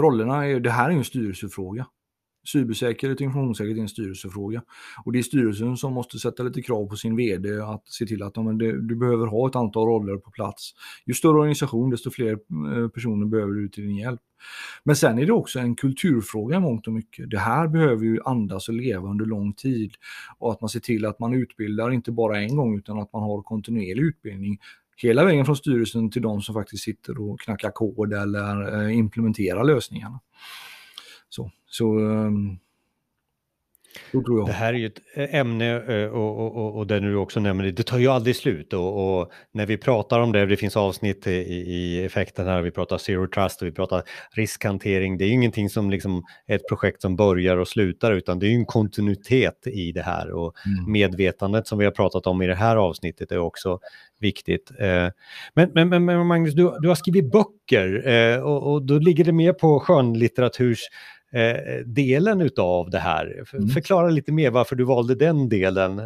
rollerna. 0.01 0.47
Är, 0.47 0.61
det 0.61 0.71
här 0.71 0.91
är 0.91 0.95
en 0.95 1.05
styrelsefråga 1.05 1.87
cybersäkerhet 2.47 3.17
och 3.17 3.21
informationssäkerhet 3.21 3.79
är 3.79 3.83
en 3.83 3.89
styrelsefråga. 3.89 4.63
Och 5.05 5.13
det 5.13 5.19
är 5.19 5.23
styrelsen 5.23 5.77
som 5.77 5.93
måste 5.93 6.19
sätta 6.19 6.43
lite 6.43 6.63
krav 6.63 6.87
på 6.87 6.97
sin 6.97 7.17
vd 7.17 7.61
att 7.61 7.89
se 7.89 8.07
till 8.07 8.23
att 8.23 8.37
men 8.37 8.59
det, 8.59 8.89
du 8.89 8.97
behöver 8.97 9.27
ha 9.27 9.49
ett 9.49 9.57
antal 9.57 9.87
roller 9.87 10.17
på 10.17 10.31
plats. 10.31 10.75
Ju 11.07 11.15
större 11.15 11.39
organisation, 11.39 11.91
desto 11.91 12.11
fler 12.11 12.33
eh, 12.33 12.89
personer 12.89 13.27
behöver 13.27 13.53
du 13.53 13.69
till 13.69 13.85
din 13.85 13.97
hjälp. 13.97 14.21
Men 14.85 14.97
sen 14.97 15.19
är 15.19 15.27
det 15.27 15.33
också 15.33 15.59
en 15.59 15.77
kulturfråga 15.77 16.57
i 16.57 16.61
mångt 16.61 16.87
och 16.87 16.93
mycket. 16.93 17.31
Det 17.31 17.39
här 17.39 17.69
behöver 17.69 18.05
ju 18.05 18.19
andas 18.25 18.69
och 18.69 18.75
leva 18.75 19.09
under 19.09 19.25
lång 19.25 19.53
tid. 19.53 19.95
Och 20.39 20.53
att 20.53 20.61
man 20.61 20.69
ser 20.69 20.81
till 20.81 21.07
att 21.07 21.19
man 21.19 21.35
utbildar 21.35 21.91
inte 21.91 22.13
bara 22.13 22.41
en 22.41 22.57
gång 22.57 22.79
utan 22.79 22.99
att 22.99 23.13
man 23.13 23.23
har 23.23 23.43
kontinuerlig 23.43 24.03
utbildning 24.03 24.59
hela 24.97 25.25
vägen 25.25 25.45
från 25.45 25.57
styrelsen 25.57 26.11
till 26.11 26.23
de 26.23 26.43
som 26.43 26.55
faktiskt 26.55 26.85
sitter 26.85 27.21
och 27.21 27.41
knackar 27.41 27.71
kod 27.71 28.13
eller 28.13 28.83
eh, 28.83 28.99
implementerar 28.99 29.65
lösningarna. 29.65 30.21
Så, 31.37 31.51
så 31.67 31.99
um, 31.99 32.59
det 34.47 34.53
här 34.53 34.75
är 34.75 34.79
ju 34.79 34.87
ett 34.87 35.01
eh, 35.15 35.35
ämne 35.35 35.83
eh, 35.83 36.09
och, 36.09 36.57
och, 36.57 36.77
och, 36.77 36.87
där 36.87 37.01
du 37.01 37.17
också 37.17 37.41
nämner 37.41 37.65
det, 37.65 37.73
det 37.73 37.83
tar 37.83 37.99
ju 37.99 38.09
aldrig 38.09 38.37
slut 38.37 38.73
och, 38.73 39.21
och, 39.21 39.31
när 39.53 39.67
vi 39.67 39.77
pratar 39.77 40.21
om 40.21 40.33
det, 40.33 40.47
det 40.47 40.57
finns 40.57 40.77
avsnitt 40.77 41.27
i, 41.27 41.31
i 41.31 42.05
effekten 42.05 42.47
här, 42.47 42.63
vi 42.63 42.71
pratar 42.71 42.99
zero 42.99 43.27
trust 43.27 43.63
och 43.63 43.69
vi 43.69 43.73
pratar 43.73 44.03
riskhantering, 44.31 45.19
det 45.19 45.25
är 45.25 45.27
ju 45.27 45.33
ingenting 45.33 45.71
som 45.71 45.91
liksom 45.91 46.23
ett 46.47 46.69
projekt 46.69 47.03
som 47.03 47.17
börjar 47.17 47.57
och 47.57 47.69
slutar 47.69 48.13
utan 48.13 48.39
det 48.39 48.47
är 48.47 48.51
ju 48.51 48.57
en 48.57 48.67
kontinuitet 48.67 49.67
i 49.67 49.93
det 49.93 50.03
här 50.03 50.31
och 50.31 50.55
mm. 50.67 50.93
medvetandet 50.93 51.67
som 51.67 51.79
vi 51.79 51.85
har 51.85 51.93
pratat 51.93 52.27
om 52.27 52.43
i 52.43 52.47
det 52.47 52.55
här 52.55 52.77
avsnittet 52.77 53.33
är 53.33 53.39
också 53.39 53.79
viktigt. 54.21 54.71
Eh, 54.81 55.09
men, 55.55 55.89
men, 55.89 56.05
men 56.05 56.27
Magnus, 56.27 56.55
du, 56.55 56.73
du 56.81 56.89
har 56.89 56.95
skrivit 56.95 57.33
böcker 57.33 58.07
och, 58.43 58.73
och 58.73 58.83
då 58.83 58.99
ligger 58.99 59.25
det 59.25 59.33
mer 59.33 59.53
på 59.53 59.81
skönlitteraturs 59.81 60.81
eh, 61.33 61.87
delen 61.87 62.41
utav 62.41 62.91
det 62.91 62.99
här. 62.99 63.45
Mm. 63.53 63.69
Förklara 63.69 64.11
lite 64.11 64.33
mer 64.33 64.51
varför 64.51 64.77
du 64.77 64.85
valde 64.85 65.15
den 65.15 65.49
delen. 65.49 65.99
Eh, 65.99 66.05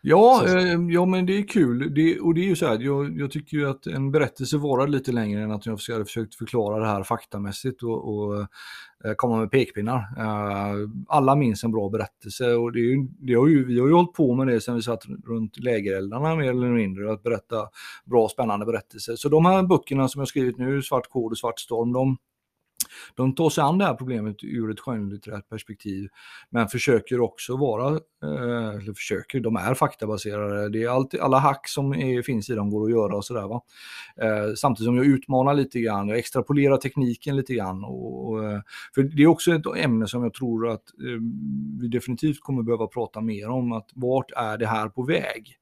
ja, 0.00 0.44
eh, 0.46 0.80
ja, 0.88 1.04
men 1.04 1.26
det 1.26 1.38
är 1.38 1.42
kul. 1.42 1.94
Det, 1.94 2.20
och 2.20 2.34
det 2.34 2.40
är 2.40 2.44
ju 2.44 2.56
så 2.56 2.66
här, 2.66 2.78
jag, 2.80 3.18
jag, 3.18 3.30
tycker 3.30 3.56
ju 3.56 3.70
att 3.70 3.86
en 3.86 4.10
berättelse 4.10 4.56
varar 4.56 4.86
lite 4.86 5.12
längre 5.12 5.42
än 5.42 5.50
att 5.50 5.66
jag 5.66 5.78
hade 5.92 6.04
försökt 6.04 6.34
förklara 6.34 6.78
det 6.78 6.86
här 6.86 7.02
faktamässigt 7.02 7.82
och, 7.82 8.08
och 8.14 8.40
eh, 9.04 9.14
komma 9.16 9.36
med 9.36 9.50
pekpinnar. 9.50 9.98
Uh, 9.98 10.90
alla 11.08 11.34
minns 11.34 11.64
en 11.64 11.72
bra 11.72 11.88
berättelse 11.88 12.54
och 12.54 12.72
det, 12.72 12.80
är, 12.80 13.26
det 13.26 13.34
har 13.34 13.46
ju, 13.46 13.64
vi 13.64 13.80
har 13.80 13.88
ju 13.88 13.94
hållit 13.94 14.12
på 14.12 14.34
med 14.34 14.46
det 14.46 14.60
sedan 14.60 14.74
vi 14.74 14.82
satt 14.82 15.02
runt 15.26 15.58
lägereldarna 15.58 16.34
mer 16.34 16.50
eller 16.50 16.68
mindre, 16.68 17.12
att 17.12 17.22
berätta 17.22 17.68
bra 18.04 18.28
spännande 18.28 18.66
berättelser. 18.66 19.16
Så 19.16 19.28
de 19.28 19.44
här 19.44 19.62
böckerna 19.62 20.08
som 20.08 20.18
jag 20.18 20.28
skrivit 20.28 20.58
nu, 20.58 20.82
Svart 20.82 21.08
kod 21.08 21.32
och 21.32 21.38
Svart 21.38 21.60
storm, 21.60 21.92
de, 21.92 22.16
de 23.14 23.34
tar 23.34 23.50
sig 23.50 23.62
an 23.62 23.78
det 23.78 23.84
här 23.84 23.94
problemet 23.94 24.36
ur 24.42 24.70
ett 24.70 24.80
skönlitterärt 24.80 25.48
perspektiv, 25.48 26.08
men 26.50 26.68
försöker 26.68 27.20
också 27.20 27.56
vara, 27.56 27.88
eh, 28.22 28.68
eller 28.68 28.94
försöker, 28.94 29.40
de 29.40 29.56
är 29.56 29.74
faktabaserade. 29.74 30.68
Det 30.68 30.82
är 30.82 30.88
alltid, 30.88 31.20
alla 31.20 31.38
hack 31.38 31.68
som 31.68 31.94
är, 31.94 32.22
finns 32.22 32.50
i 32.50 32.54
dem 32.54 32.70
går 32.70 32.84
att 32.84 32.90
göra 32.90 33.16
och 33.16 33.24
sådär. 33.24 33.48
Va? 33.48 33.62
Eh, 34.22 34.54
samtidigt 34.56 34.86
som 34.86 34.96
jag 34.96 35.06
utmanar 35.06 35.54
lite 35.54 35.80
grann, 35.80 36.08
jag 36.08 36.18
extrapolerar 36.18 36.76
tekniken 36.76 37.36
lite 37.36 37.54
grann. 37.54 37.84
Och, 37.84 38.28
och, 38.28 38.44
eh, 38.44 38.60
för 38.94 39.02
det 39.02 39.22
är 39.22 39.26
också 39.26 39.52
ett 39.52 39.66
ämne 39.76 40.06
som 40.06 40.22
jag 40.22 40.34
tror 40.34 40.68
att 40.68 40.82
eh, 41.00 41.20
vi 41.80 41.88
definitivt 41.88 42.40
kommer 42.40 42.62
behöva 42.62 42.86
prata 42.86 43.20
mer 43.20 43.48
om, 43.48 43.72
att 43.72 43.90
vart 43.94 44.30
är 44.36 44.58
det 44.58 44.66
här 44.66 44.88
på 44.88 45.02
väg? 45.02 45.58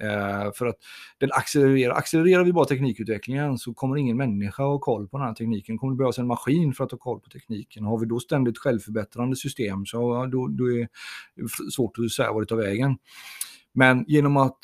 Eh, 0.00 0.52
för 0.54 0.66
att 0.66 0.76
den 1.18 1.30
accelererar, 1.32 1.94
accelererar 1.94 2.44
vi 2.44 2.52
bara 2.52 2.64
teknikutvecklingen 2.64 3.58
så 3.58 3.74
kommer 3.74 3.96
ingen 3.96 4.16
människa 4.16 4.62
ha 4.62 4.78
koll 4.78 5.08
på 5.08 5.18
den 5.18 5.26
här 5.26 5.34
tekniken. 5.34 5.78
kommer 5.78 5.92
det 5.92 5.96
behövas 5.96 6.18
en 6.18 6.26
maskin 6.26 6.74
för 6.74 6.84
att 6.84 6.90
ha 6.90 6.98
koll 6.98 7.20
på 7.20 7.30
tekniken. 7.30 7.84
Har 7.84 7.98
vi 7.98 8.06
då 8.06 8.20
ständigt 8.20 8.58
självförbättrande 8.58 9.36
system 9.36 9.86
så 9.86 10.26
då, 10.26 10.48
då 10.48 10.72
är 10.72 10.88
det 11.34 11.72
svårt 11.72 11.98
att 11.98 12.12
säga 12.12 12.32
var 12.32 12.40
det 12.40 12.46
tar 12.46 12.56
vägen. 12.56 12.98
Men 13.72 14.04
genom 14.08 14.36
att 14.36 14.58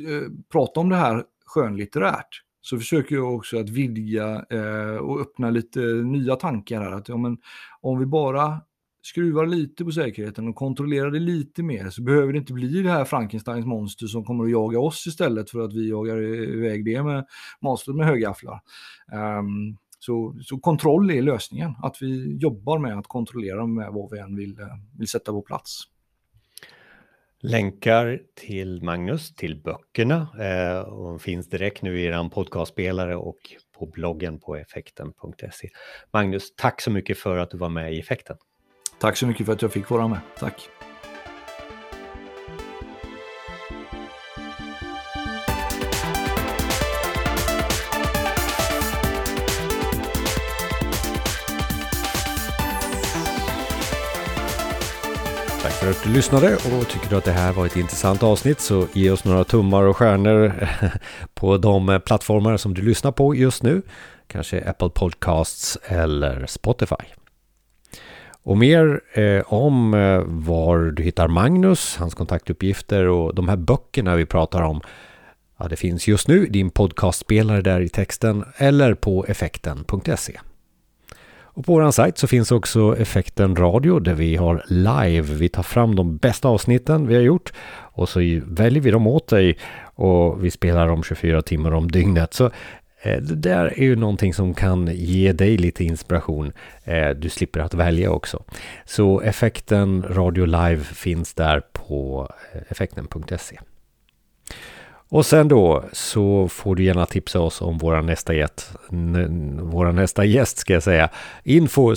eh, 0.00 0.30
prata 0.52 0.80
om 0.80 0.88
det 0.88 0.96
här 0.96 1.24
skönlitterärt 1.46 2.42
så 2.60 2.78
försöker 2.78 3.14
jag 3.14 3.34
också 3.34 3.58
att 3.58 3.68
vidga 3.68 4.44
eh, 4.50 4.96
och 4.96 5.20
öppna 5.20 5.50
lite 5.50 5.80
nya 5.80 6.36
tankar 6.36 6.80
här. 6.80 6.92
Att, 6.92 7.08
ja, 7.08 7.16
men, 7.16 7.38
om 7.80 7.98
vi 7.98 8.06
bara 8.06 8.60
skruvar 9.06 9.46
lite 9.46 9.84
på 9.84 9.90
säkerheten 9.92 10.48
och 10.48 10.54
kontrollerar 10.54 11.10
det 11.10 11.18
lite 11.18 11.62
mer 11.62 11.90
så 11.90 12.02
behöver 12.02 12.32
det 12.32 12.38
inte 12.38 12.52
bli 12.52 12.82
det 12.82 12.90
här 12.90 13.04
Frankensteins 13.04 13.66
monster 13.66 14.06
som 14.06 14.24
kommer 14.24 14.44
att 14.44 14.50
jaga 14.50 14.80
oss 14.80 15.06
istället 15.06 15.50
för 15.50 15.60
att 15.60 15.74
vi 15.74 15.90
jagar 15.90 16.22
iväg 16.54 16.84
det 16.84 17.02
med 17.02 17.26
monstret 17.60 17.96
med 17.96 18.06
högafflar. 18.06 18.60
Um, 19.12 19.18
ehm, 19.18 19.76
så, 19.98 20.36
så 20.42 20.58
kontroll 20.58 21.10
är 21.10 21.22
lösningen, 21.22 21.74
att 21.82 21.96
vi 22.00 22.36
jobbar 22.36 22.78
med 22.78 22.98
att 22.98 23.06
kontrollera 23.06 23.66
med 23.66 23.92
vad 23.92 24.10
vi 24.10 24.18
än 24.18 24.36
vill, 24.36 24.60
eh, 24.60 24.66
vill 24.98 25.08
sätta 25.08 25.32
på 25.32 25.42
plats. 25.42 25.82
Länkar 27.40 28.20
till 28.34 28.82
Magnus, 28.82 29.34
till 29.34 29.62
böckerna, 29.62 30.28
eh, 30.40 30.80
och 30.80 31.22
finns 31.22 31.48
direkt 31.48 31.82
nu 31.82 32.00
i 32.00 32.04
er 32.04 32.28
podcastspelare 32.28 33.16
och 33.16 33.38
på 33.78 33.86
bloggen 33.86 34.40
på 34.40 34.56
effekten.se. 34.56 35.68
Magnus, 36.12 36.54
tack 36.56 36.80
så 36.80 36.90
mycket 36.90 37.18
för 37.18 37.36
att 37.36 37.50
du 37.50 37.58
var 37.58 37.68
med 37.68 37.94
i 37.94 38.00
Effekten. 38.00 38.36
Tack 38.98 39.16
så 39.16 39.26
mycket 39.26 39.46
för 39.46 39.52
att 39.52 39.62
jag 39.62 39.72
fick 39.72 39.90
vara 39.90 40.08
med. 40.08 40.18
Tack. 40.38 40.68
Tack 55.62 55.72
för 55.72 55.90
att 55.90 56.02
du 56.04 56.10
lyssnade 56.10 56.54
och 56.54 56.88
tycker 56.88 57.10
du 57.10 57.16
att 57.16 57.24
det 57.24 57.32
här 57.32 57.52
var 57.52 57.66
ett 57.66 57.76
intressant 57.76 58.22
avsnitt 58.22 58.60
så 58.60 58.86
ge 58.92 59.10
oss 59.10 59.24
några 59.24 59.44
tummar 59.44 59.82
och 59.82 59.96
stjärnor 59.96 60.68
på 61.34 61.56
de 61.56 61.88
eh, 61.88 61.98
plattformar 61.98 62.56
som 62.56 62.74
du 62.74 62.82
lyssnar 62.82 63.12
på 63.12 63.34
just 63.34 63.62
nu. 63.62 63.82
Kanske 64.26 64.70
Apple 64.70 64.88
Podcasts 64.88 65.78
eller 65.82 66.46
Spotify. 66.46 67.25
Och 68.46 68.58
mer 68.58 69.00
eh, 69.12 69.52
om 69.52 69.94
eh, 69.94 70.22
var 70.26 70.78
du 70.78 71.02
hittar 71.02 71.28
Magnus, 71.28 71.96
hans 71.96 72.14
kontaktuppgifter 72.14 73.06
och 73.06 73.34
de 73.34 73.48
här 73.48 73.56
böckerna 73.56 74.16
vi 74.16 74.26
pratar 74.26 74.62
om. 74.62 74.80
Ja, 75.58 75.68
det 75.68 75.76
finns 75.76 76.08
just 76.08 76.28
nu 76.28 76.46
din 76.46 76.70
podcastspelare 76.70 77.62
där 77.62 77.80
i 77.80 77.88
texten 77.88 78.44
eller 78.56 78.94
på 78.94 79.24
effekten.se. 79.28 80.38
Och 81.42 81.64
på 81.64 81.72
vår 81.72 81.90
sajt 81.90 82.18
så 82.18 82.26
finns 82.26 82.52
också 82.52 82.96
Effekten 82.98 83.56
Radio 83.56 83.98
där 83.98 84.14
vi 84.14 84.36
har 84.36 84.64
live. 84.66 85.34
Vi 85.34 85.48
tar 85.48 85.62
fram 85.62 85.94
de 85.96 86.16
bästa 86.16 86.48
avsnitten 86.48 87.06
vi 87.06 87.14
har 87.14 87.22
gjort 87.22 87.52
och 87.72 88.08
så 88.08 88.20
väljer 88.46 88.82
vi 88.82 88.90
dem 88.90 89.06
åt 89.06 89.28
dig 89.28 89.58
och 89.94 90.44
vi 90.44 90.50
spelar 90.50 90.88
dem 90.88 91.02
24 91.02 91.42
timmar 91.42 91.72
om 91.72 91.90
dygnet. 91.90 92.34
Så 92.34 92.50
Eh, 93.06 93.20
det 93.20 93.34
där 93.34 93.66
är 93.66 93.82
ju 93.82 93.96
någonting 93.96 94.34
som 94.34 94.54
kan 94.54 94.88
ge 94.92 95.32
dig 95.32 95.56
lite 95.56 95.84
inspiration. 95.84 96.52
Eh, 96.84 97.10
du 97.10 97.28
slipper 97.28 97.60
att 97.60 97.74
välja 97.74 98.10
också. 98.10 98.42
Så 98.84 99.20
effekten 99.20 100.02
Radio 100.02 100.44
Live 100.44 100.84
finns 100.84 101.34
där 101.34 101.62
på 101.72 102.28
eh, 102.52 102.60
effekten.se. 102.68 103.58
Och 105.08 105.26
sen 105.26 105.48
då 105.48 105.84
så 105.92 106.48
får 106.48 106.76
du 106.76 106.84
gärna 106.84 107.06
tipsa 107.06 107.40
oss 107.40 107.62
om 107.62 107.78
våra 107.78 108.02
nästa 108.02 108.34
gäst, 108.34 108.72
våra 109.60 109.92
nästa 109.92 110.24
gäst 110.24 110.58
ska 110.58 110.72
jag 110.72 110.82
säga. 110.82 111.08
Info 111.44 111.94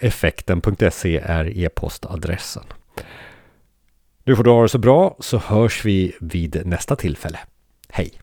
effekten.se 0.00 1.18
är 1.24 1.58
e-postadressen. 1.58 2.64
Nu 4.24 4.36
får 4.36 4.44
du 4.44 4.50
ha 4.50 4.62
det 4.62 4.68
så 4.68 4.78
bra 4.78 5.16
så 5.20 5.38
hörs 5.38 5.84
vi 5.84 6.16
vid 6.20 6.62
nästa 6.66 6.96
tillfälle. 6.96 7.38
Hej! 7.88 8.21